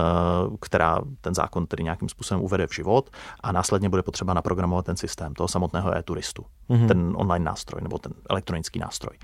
která 0.61 0.99
ten 1.21 1.35
zákon 1.35 1.67
tedy 1.67 1.83
nějakým 1.83 2.09
způsobem 2.09 2.43
uvede 2.43 2.67
v 2.67 2.75
život 2.75 3.09
a 3.43 3.51
následně 3.51 3.89
bude 3.89 4.03
potřeba 4.03 4.33
naprogramovat 4.33 4.85
ten 4.85 4.97
systém 4.97 5.33
toho 5.33 5.47
samotného 5.47 5.97
e-turistu, 5.97 6.45
mm-hmm. 6.69 6.87
ten 6.87 7.13
online 7.15 7.45
nástroj 7.45 7.81
nebo 7.81 7.97
ten 7.97 8.13
elektronický 8.29 8.79
nástroj. 8.79 9.17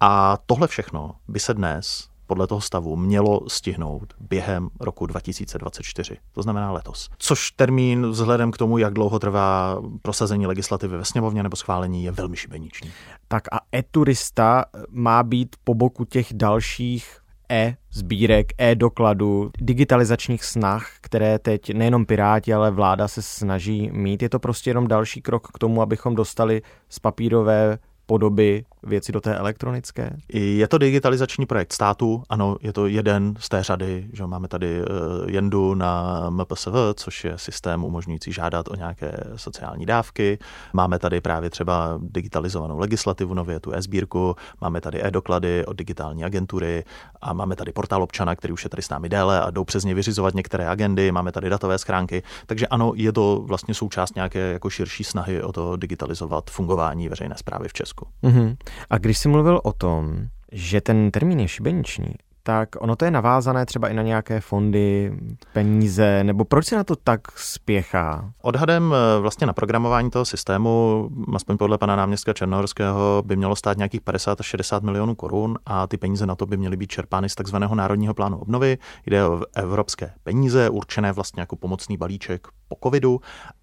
A 0.00 0.38
tohle 0.46 0.68
všechno 0.68 1.14
by 1.28 1.40
se 1.40 1.54
dnes 1.54 2.08
podle 2.28 2.46
toho 2.46 2.60
stavu 2.60 2.96
mělo 2.96 3.40
stihnout 3.48 4.14
během 4.20 4.68
roku 4.80 5.06
2024, 5.06 6.16
to 6.32 6.42
znamená 6.42 6.72
letos. 6.72 7.08
Což 7.18 7.50
termín 7.50 8.06
vzhledem 8.06 8.50
k 8.50 8.56
tomu, 8.56 8.78
jak 8.78 8.94
dlouho 8.94 9.18
trvá 9.18 9.82
prosazení 10.02 10.46
legislativy 10.46 10.96
ve 10.96 11.04
sněmovně 11.04 11.42
nebo 11.42 11.56
schválení, 11.56 12.04
je 12.04 12.10
velmi 12.10 12.36
šibeniční. 12.36 12.90
Tak 13.28 13.42
a 13.52 13.60
e-turista 13.74 14.64
má 14.90 15.22
být 15.22 15.56
po 15.64 15.74
boku 15.74 16.04
těch 16.04 16.26
dalších 16.32 17.18
e-sbírek, 17.50 18.46
e-dokladů, 18.58 19.50
digitalizačních 19.58 20.44
snah, 20.44 20.90
které 21.00 21.38
teď 21.38 21.70
nejenom 21.74 22.06
Piráti, 22.06 22.54
ale 22.54 22.70
vláda 22.70 23.08
se 23.08 23.22
snaží 23.22 23.90
mít. 23.92 24.22
Je 24.22 24.28
to 24.28 24.38
prostě 24.38 24.70
jenom 24.70 24.88
další 24.88 25.22
krok 25.22 25.48
k 25.54 25.58
tomu, 25.58 25.82
abychom 25.82 26.14
dostali 26.14 26.62
z 26.88 26.98
papírové 26.98 27.78
podoby 28.08 28.64
věci 28.82 29.12
do 29.12 29.20
té 29.20 29.34
elektronické? 29.34 30.16
Je 30.32 30.68
to 30.68 30.78
digitalizační 30.78 31.46
projekt 31.46 31.72
státu, 31.72 32.22
ano, 32.28 32.56
je 32.60 32.72
to 32.72 32.86
jeden 32.86 33.34
z 33.38 33.48
té 33.48 33.62
řady, 33.62 34.08
že 34.12 34.26
máme 34.26 34.48
tady 34.48 34.80
eh, 34.80 34.84
Jendu 35.30 35.74
na 35.74 36.22
MPSV, 36.30 36.72
což 36.94 37.24
je 37.24 37.38
systém 37.38 37.84
umožňující 37.84 38.32
žádat 38.32 38.68
o 38.68 38.74
nějaké 38.74 39.24
sociální 39.36 39.86
dávky. 39.86 40.38
Máme 40.72 40.98
tady 40.98 41.20
právě 41.20 41.50
třeba 41.50 41.98
digitalizovanou 42.02 42.78
legislativu, 42.78 43.34
nově 43.34 43.60
tu 43.60 43.72
e-sbírku, 43.72 44.36
máme 44.60 44.80
tady 44.80 45.02
e-doklady 45.04 45.66
od 45.66 45.76
digitální 45.76 46.24
agentury 46.24 46.84
a 47.20 47.32
máme 47.32 47.56
tady 47.56 47.72
portál 47.72 48.02
občana, 48.02 48.36
který 48.36 48.52
už 48.52 48.64
je 48.64 48.70
tady 48.70 48.82
s 48.82 48.88
námi 48.88 49.08
déle 49.08 49.40
a 49.40 49.50
jdou 49.50 49.64
přes 49.64 49.84
ně 49.84 49.94
vyřizovat 49.94 50.34
některé 50.34 50.68
agendy, 50.68 51.12
máme 51.12 51.32
tady 51.32 51.50
datové 51.50 51.78
schránky, 51.78 52.22
takže 52.46 52.66
ano, 52.66 52.92
je 52.94 53.12
to 53.12 53.42
vlastně 53.44 53.74
součást 53.74 54.14
nějaké 54.14 54.52
jako 54.52 54.70
širší 54.70 55.04
snahy 55.04 55.42
o 55.42 55.52
to 55.52 55.76
digitalizovat 55.76 56.50
fungování 56.50 57.08
veřejné 57.08 57.34
zprávy 57.38 57.68
v 57.68 57.72
Česku. 57.72 57.97
Mm-hmm. 58.22 58.56
A 58.90 58.98
když 58.98 59.18
jsi 59.18 59.28
mluvil 59.28 59.60
o 59.64 59.72
tom, 59.72 60.26
že 60.52 60.80
ten 60.80 61.10
termín 61.10 61.40
je 61.40 61.48
šibeniční, 61.48 62.14
tak 62.48 62.68
ono 62.80 62.96
to 62.96 63.04
je 63.04 63.10
navázané 63.10 63.66
třeba 63.66 63.88
i 63.88 63.94
na 63.94 64.02
nějaké 64.02 64.40
fondy, 64.40 65.12
peníze, 65.52 66.24
nebo 66.24 66.44
proč 66.44 66.66
se 66.66 66.76
na 66.76 66.84
to 66.84 66.96
tak 66.96 67.20
spěchá? 67.36 68.32
Odhadem 68.42 68.94
eh, 68.94 69.20
vlastně 69.20 69.46
na 69.46 69.52
programování 69.52 70.10
toho 70.10 70.24
systému, 70.24 71.08
aspoň 71.34 71.56
podle 71.56 71.78
pana 71.78 71.96
náměstka 71.96 72.32
Černohorského, 72.32 73.22
by 73.26 73.36
mělo 73.36 73.56
stát 73.56 73.76
nějakých 73.76 74.00
50 74.00 74.40
až 74.40 74.46
60 74.46 74.82
milionů 74.82 75.14
korun 75.14 75.58
a 75.66 75.86
ty 75.86 75.96
peníze 75.96 76.26
na 76.26 76.34
to 76.34 76.46
by 76.46 76.56
měly 76.56 76.76
být 76.76 76.90
čerpány 76.90 77.28
z 77.28 77.34
takzvaného 77.34 77.74
Národního 77.74 78.14
plánu 78.14 78.38
obnovy. 78.38 78.78
Jde 79.06 79.24
o 79.24 79.42
evropské 79.54 80.12
peníze, 80.22 80.70
určené 80.70 81.12
vlastně 81.12 81.40
jako 81.40 81.56
pomocný 81.56 81.96
balíček 81.96 82.48
po 82.68 82.76
covidu 82.82 83.20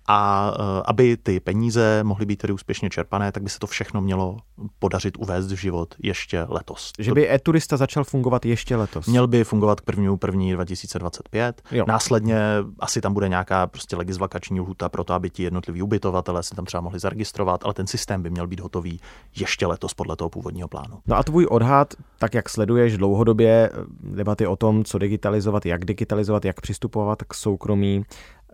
a 0.08 0.52
eh, 0.60 0.82
aby 0.86 1.18
ty 1.18 1.39
peníze 1.39 2.04
mohly 2.04 2.26
být 2.26 2.36
tedy 2.36 2.54
úspěšně 2.54 2.89
čerpané, 2.89 3.32
tak 3.32 3.44
by 3.44 3.50
se 3.50 3.60
to 3.60 3.68
všechno 3.68 4.02
mělo 4.02 4.38
podařit 4.80 5.18
uvést 5.18 5.52
v 5.52 5.56
život 5.56 5.96
ještě 6.04 6.46
letos. 6.50 6.91
Že 7.00 7.13
by 7.13 7.30
e-turista 7.32 7.78
začal 7.78 8.04
fungovat 8.04 8.46
ještě 8.46 8.76
letos? 8.76 9.08
Měl 9.08 9.28
by 9.28 9.44
fungovat 9.44 9.82
k 9.82 9.89
1. 9.98 10.18
1. 10.26 10.56
2025. 10.56 11.62
Jo. 11.72 11.86
Následně 11.88 12.38
asi 12.80 13.02
tam 13.02 13.13
bude 13.13 13.30
nějaká 13.30 13.68
prostě 13.68 13.96
legisvakační 13.96 14.60
lhuta 14.60 14.89
pro 14.89 15.04
to, 15.04 15.13
aby 15.13 15.30
ti 15.30 15.44
jednotliví 15.44 15.82
ubytovatelé 15.82 16.44
se 16.44 16.56
tam 16.56 16.65
třeba 16.65 16.82
mohli 16.82 17.00
zaregistrovat, 17.00 17.65
ale 17.65 17.74
ten 17.74 17.88
systém 17.88 18.22
by 18.22 18.30
měl 18.30 18.48
být 18.48 18.60
hotový 18.60 19.00
ještě 19.36 19.68
letos 19.68 19.94
podle 19.94 20.15
toho 20.15 20.30
původního 20.30 20.68
plánu. 20.68 21.00
No 21.08 21.15
a 21.15 21.24
tvůj 21.24 21.48
odhad, 21.50 21.94
tak 22.18 22.34
jak 22.34 22.50
sleduješ 22.50 22.98
dlouhodobě 22.98 23.70
debaty 24.00 24.48
o 24.48 24.56
tom, 24.56 24.84
co 24.84 24.98
digitalizovat, 24.98 25.65
jak 25.65 25.86
digitalizovat, 25.86 26.46
jak 26.46 26.62
přistupovat 26.62 27.24
k 27.24 27.34
soukromí, 27.34 28.06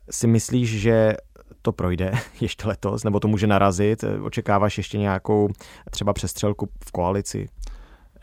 si 0.10 0.28
myslíš, 0.28 0.82
že 0.82 1.14
to 1.62 1.72
projde 1.72 2.12
ještě 2.42 2.68
letos, 2.68 3.04
nebo 3.04 3.20
to 3.20 3.28
může 3.28 3.48
narazit? 3.48 4.04
Očekáváš 4.24 4.78
ještě 4.78 4.98
nějakou 4.98 5.50
třeba 5.92 6.14
přestřelku 6.14 6.70
v 6.86 6.92
koalici? 6.92 7.50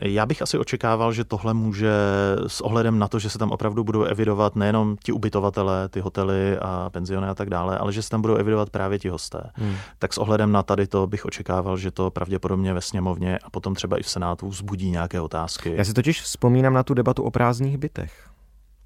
Já 0.01 0.25
bych 0.25 0.41
asi 0.41 0.57
očekával, 0.57 1.13
že 1.13 1.23
tohle 1.23 1.53
může 1.53 1.91
s 2.47 2.61
ohledem 2.61 2.99
na 2.99 3.07
to, 3.07 3.19
že 3.19 3.29
se 3.29 3.37
tam 3.37 3.51
opravdu 3.51 3.83
budou 3.83 4.03
evidovat 4.03 4.55
nejenom 4.55 4.95
ti 5.03 5.11
ubytovatelé, 5.11 5.89
ty 5.89 5.99
hotely 5.99 6.57
a 6.61 6.89
penziony 6.89 7.27
a 7.27 7.35
tak 7.35 7.49
dále, 7.49 7.77
ale 7.77 7.93
že 7.93 8.01
se 8.01 8.09
tam 8.09 8.21
budou 8.21 8.35
evidovat 8.35 8.69
právě 8.69 8.99
ti 8.99 9.09
hosté. 9.09 9.41
Hmm. 9.53 9.75
Tak 9.99 10.13
s 10.13 10.17
ohledem 10.17 10.51
na 10.51 10.63
tady 10.63 10.87
to 10.87 11.07
bych 11.07 11.25
očekával, 11.25 11.77
že 11.77 11.91
to 11.91 12.11
pravděpodobně 12.11 12.73
ve 12.73 12.81
sněmovně 12.81 13.39
a 13.43 13.49
potom 13.49 13.75
třeba 13.75 13.97
i 13.97 14.03
v 14.03 14.09
Senátu 14.09 14.47
vzbudí 14.47 14.89
nějaké 14.89 15.21
otázky. 15.21 15.73
Já 15.77 15.83
si 15.83 15.93
totiž 15.93 16.21
vzpomínám 16.21 16.73
na 16.73 16.83
tu 16.83 16.93
debatu 16.93 17.23
o 17.23 17.31
prázdných 17.31 17.77
bytech. 17.77 18.29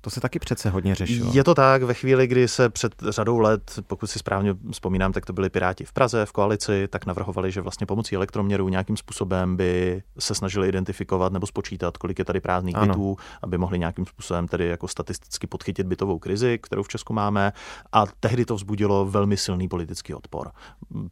To 0.03 0.09
se 0.09 0.21
taky 0.21 0.39
přece 0.39 0.69
hodně 0.69 0.95
řešilo. 0.95 1.31
Je 1.33 1.43
to 1.43 1.55
tak, 1.55 1.83
ve 1.83 1.93
chvíli, 1.93 2.27
kdy 2.27 2.47
se 2.47 2.69
před 2.69 2.93
řadou 3.09 3.39
let, 3.39 3.79
pokud 3.87 4.07
si 4.07 4.19
správně 4.19 4.55
vzpomínám, 4.71 5.11
tak 5.13 5.25
to 5.25 5.33
byli 5.33 5.49
Piráti 5.49 5.85
v 5.85 5.93
Praze, 5.93 6.25
v 6.25 6.31
koalici, 6.31 6.87
tak 6.87 7.05
navrhovali, 7.05 7.51
že 7.51 7.61
vlastně 7.61 7.87
pomocí 7.87 8.15
elektroměru 8.15 8.69
nějakým 8.69 8.97
způsobem 8.97 9.57
by 9.57 10.03
se 10.19 10.35
snažili 10.35 10.67
identifikovat 10.67 11.33
nebo 11.33 11.47
spočítat, 11.47 11.97
kolik 11.97 12.19
je 12.19 12.25
tady 12.25 12.39
prázdných 12.39 12.75
ano. 12.75 12.87
bytů, 12.87 13.17
aby 13.41 13.57
mohli 13.57 13.79
nějakým 13.79 14.05
způsobem 14.05 14.47
tedy 14.47 14.67
jako 14.67 14.87
statisticky 14.87 15.47
podchytit 15.47 15.87
bytovou 15.87 16.19
krizi, 16.19 16.59
kterou 16.61 16.83
v 16.83 16.87
Česku 16.87 17.13
máme. 17.13 17.53
A 17.91 18.03
tehdy 18.19 18.45
to 18.45 18.55
vzbudilo 18.55 19.05
velmi 19.05 19.37
silný 19.37 19.67
politický 19.67 20.13
odpor. 20.13 20.51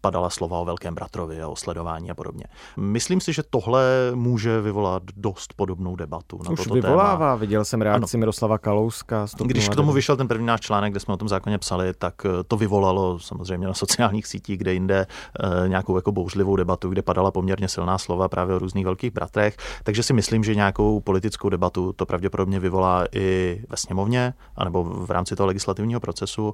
Padala 0.02 0.30
slova 0.30 0.58
o 0.58 0.66
velkém 0.66 0.96
bratrovi 0.96 1.42
a 1.42 1.48
o 1.48 1.56
sledování 1.56 2.12
a 2.12 2.14
podobně. 2.14 2.46
Myslím 2.78 3.22
si, 3.22 3.34
že 3.34 3.44
tohle 3.50 4.12
může 4.14 4.62
vyvolat 4.62 5.04
dost 5.16 5.54
podobnou 5.54 5.96
debatu. 5.96 6.40
Na 6.44 6.52
Už 6.52 6.60
toto 6.60 6.74
vyvolává, 6.74 7.18
téma. 7.18 7.36
viděl 7.36 7.66
jsem 7.66 7.82
reakci 7.82 8.18
ano. 8.18 8.20
Miroslava 8.20 8.58
Kalu 8.58 8.81
Kalouska. 8.82 9.26
Když 9.46 9.70
k 9.70 9.76
tomu 9.76 9.92
vyšel 9.92 10.18
ten 10.18 10.28
první 10.28 10.46
náš 10.46 10.60
článek, 10.60 10.94
kde 10.94 11.00
jsme 11.00 11.14
o 11.14 11.18
tom 11.18 11.30
zákoně 11.30 11.58
psali, 11.58 11.94
tak 11.94 12.26
eh, 12.26 12.44
to 12.44 12.58
vyvolalo 12.58 13.20
samozřejmě 13.20 13.68
na 13.68 13.74
sociálních 13.74 14.28
sítích, 14.28 14.58
kde 14.58 14.74
jinde 14.74 15.08
eh, 15.08 15.70
nějakou 15.70 15.96
jako 15.96 16.12
bouřlivou 16.12 16.56
debatu, 16.56 16.90
kde 16.90 17.02
padala 17.02 17.32
poměrně 17.32 17.68
silná 17.68 17.98
slova 17.98 18.30
právě 18.30 18.56
o 18.56 18.60
různých 18.60 18.86
velkých 18.86 19.12
bratrech. 19.12 19.58
Takže 19.84 20.04
si 20.04 20.14
myslím, 20.14 20.44
že 20.44 20.56
nějakou 20.56 21.00
politickou 21.00 21.50
debatu 21.50 21.94
to 21.94 22.06
pravděpodobně 22.06 22.60
vyvolá 22.60 23.06
i 23.12 23.62
ve 23.70 23.78
sněmovně, 23.78 24.34
anebo 24.56 24.84
v 24.84 25.12
rámci 25.12 25.36
toho 25.36 25.48
legislativního 25.48 26.00
procesu. 26.00 26.54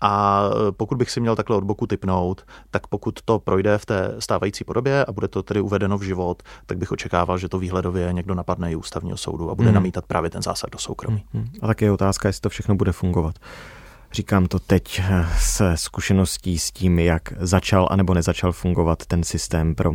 A 0.00 0.44
eh, 0.50 0.72
pokud 0.72 0.98
bych 0.98 1.10
si 1.10 1.20
měl 1.20 1.36
takhle 1.36 1.56
od 1.56 1.64
boku 1.64 1.86
typnout, 1.86 2.42
tak 2.70 2.86
pokud 2.86 3.22
to 3.24 3.38
projde 3.38 3.78
v 3.78 3.86
té 3.86 4.14
stávající 4.18 4.64
podobě 4.64 5.04
a 5.04 5.12
bude 5.12 5.28
to 5.28 5.42
tedy 5.42 5.60
uvedeno 5.60 5.98
v 5.98 6.02
život, 6.02 6.42
tak 6.66 6.78
bych 6.78 6.92
očekával, 6.92 7.38
že 7.38 7.48
to 7.48 7.58
výhledově 7.58 8.12
někdo 8.12 8.34
napadne 8.34 8.72
i 8.72 8.76
ústavního 8.76 9.16
soudu 9.16 9.50
a 9.50 9.54
bude 9.54 9.68
hmm. 9.68 9.74
namítat 9.74 10.06
právě 10.06 10.30
ten 10.30 10.42
zásah 10.42 10.70
do 10.70 10.78
soukromí. 10.78 11.24
Hmm. 11.32 11.48
A 11.64 11.66
tak 11.66 11.82
je 11.82 11.92
otázka, 11.92 12.28
jestli 12.28 12.40
to 12.40 12.48
všechno 12.48 12.74
bude 12.74 12.92
fungovat. 12.92 13.38
Říkám 14.12 14.46
to 14.46 14.58
teď 14.58 15.00
eh, 15.04 15.26
se 15.38 15.76
zkušeností 15.76 16.58
s 16.58 16.70
tím, 16.70 16.98
jak 16.98 17.32
začal 17.38 17.88
anebo 17.90 18.14
nezačal 18.14 18.52
fungovat 18.52 19.06
ten 19.06 19.24
systém 19.24 19.74
pro 19.74 19.92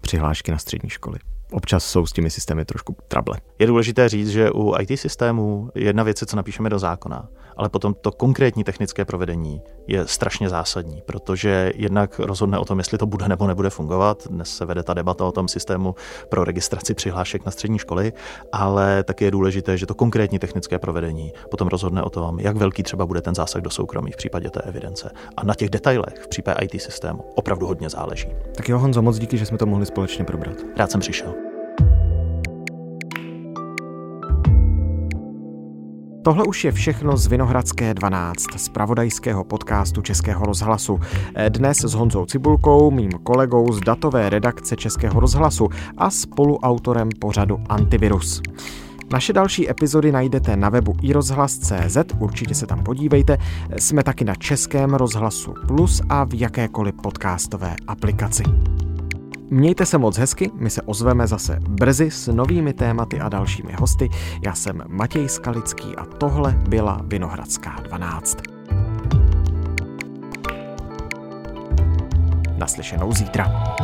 přihlášky 0.00 0.52
na 0.52 0.58
střední 0.58 0.90
školy 0.90 1.18
občas 1.52 1.84
jsou 1.84 2.06
s 2.06 2.12
těmi 2.12 2.30
systémy 2.30 2.64
trošku 2.64 2.96
trable. 3.08 3.36
Je 3.58 3.66
důležité 3.66 4.08
říct, 4.08 4.28
že 4.28 4.50
u 4.50 4.74
IT 4.80 5.00
systémů 5.00 5.70
jedna 5.74 6.02
věc 6.02 6.20
je, 6.20 6.26
co 6.26 6.36
napíšeme 6.36 6.70
do 6.70 6.78
zákona, 6.78 7.28
ale 7.56 7.68
potom 7.68 7.94
to 7.94 8.12
konkrétní 8.12 8.64
technické 8.64 9.04
provedení 9.04 9.62
je 9.86 10.06
strašně 10.06 10.48
zásadní, 10.48 11.02
protože 11.06 11.72
jednak 11.74 12.18
rozhodne 12.18 12.58
o 12.58 12.64
tom, 12.64 12.78
jestli 12.78 12.98
to 12.98 13.06
bude 13.06 13.28
nebo 13.28 13.46
nebude 13.46 13.70
fungovat. 13.70 14.28
Dnes 14.30 14.56
se 14.56 14.64
vede 14.64 14.82
ta 14.82 14.94
debata 14.94 15.24
o 15.24 15.32
tom 15.32 15.48
systému 15.48 15.94
pro 16.28 16.44
registraci 16.44 16.94
přihlášek 16.94 17.44
na 17.44 17.50
střední 17.50 17.78
školy, 17.78 18.12
ale 18.52 19.04
taky 19.04 19.24
je 19.24 19.30
důležité, 19.30 19.78
že 19.78 19.86
to 19.86 19.94
konkrétní 19.94 20.38
technické 20.38 20.78
provedení 20.78 21.32
potom 21.50 21.68
rozhodne 21.68 22.02
o 22.02 22.10
tom, 22.10 22.40
jak 22.40 22.56
velký 22.56 22.82
třeba 22.82 23.06
bude 23.06 23.20
ten 23.20 23.34
zásah 23.34 23.62
do 23.62 23.70
soukromí 23.70 24.12
v 24.12 24.16
případě 24.16 24.50
té 24.50 24.60
evidence. 24.60 25.10
A 25.36 25.44
na 25.44 25.54
těch 25.54 25.70
detailech 25.70 26.14
v 26.24 26.28
případě 26.28 26.58
IT 26.60 26.82
systému 26.82 27.24
opravdu 27.34 27.66
hodně 27.66 27.90
záleží. 27.90 28.28
Tak 28.56 28.68
jo, 28.68 28.78
Honzo, 28.78 29.02
moc 29.02 29.18
díky, 29.18 29.38
že 29.38 29.46
jsme 29.46 29.58
to 29.58 29.66
mohli 29.66 29.86
společně 29.86 30.24
probrat. 30.24 30.56
Rád 30.76 30.90
jsem 30.90 31.00
přišel. 31.00 31.35
Tohle 36.26 36.44
už 36.44 36.64
je 36.64 36.72
všechno 36.72 37.16
z 37.16 37.26
Vinohradské 37.26 37.94
12, 37.94 38.44
z 38.56 38.68
pravodajského 38.68 39.44
podcastu 39.44 40.02
Českého 40.02 40.46
rozhlasu. 40.46 41.00
Dnes 41.48 41.78
s 41.78 41.94
Honzou 41.94 42.26
Cibulkou, 42.26 42.90
mým 42.90 43.10
kolegou 43.10 43.72
z 43.72 43.80
datové 43.80 44.30
redakce 44.30 44.76
Českého 44.76 45.20
rozhlasu 45.20 45.68
a 45.98 46.10
spoluautorem 46.10 47.08
pořadu 47.18 47.58
Antivirus. 47.68 48.42
Naše 49.10 49.32
další 49.32 49.70
epizody 49.70 50.12
najdete 50.12 50.56
na 50.56 50.68
webu 50.68 50.94
iRozhlas.cz, 51.02 51.96
určitě 52.18 52.54
se 52.54 52.66
tam 52.66 52.84
podívejte. 52.84 53.38
Jsme 53.78 54.02
taky 54.02 54.24
na 54.24 54.34
Českém 54.34 54.94
rozhlasu 54.94 55.54
Plus 55.66 56.02
a 56.08 56.24
v 56.24 56.34
jakékoliv 56.34 56.94
podcastové 57.02 57.76
aplikaci. 57.86 58.42
Mějte 59.50 59.86
se 59.86 59.98
moc 59.98 60.18
hezky, 60.18 60.50
my 60.54 60.70
se 60.70 60.82
ozveme 60.82 61.26
zase 61.26 61.58
brzy 61.68 62.10
s 62.10 62.26
novými 62.32 62.72
tématy 62.72 63.20
a 63.20 63.28
dalšími 63.28 63.72
hosty. 63.72 64.08
Já 64.42 64.54
jsem 64.54 64.82
Matěj 64.88 65.28
Skalický 65.28 65.96
a 65.96 66.04
tohle 66.04 66.52
byla 66.68 67.00
Vinohradská 67.04 67.76
12. 67.82 68.38
Naslyšenou 72.58 73.12
zítra. 73.12 73.76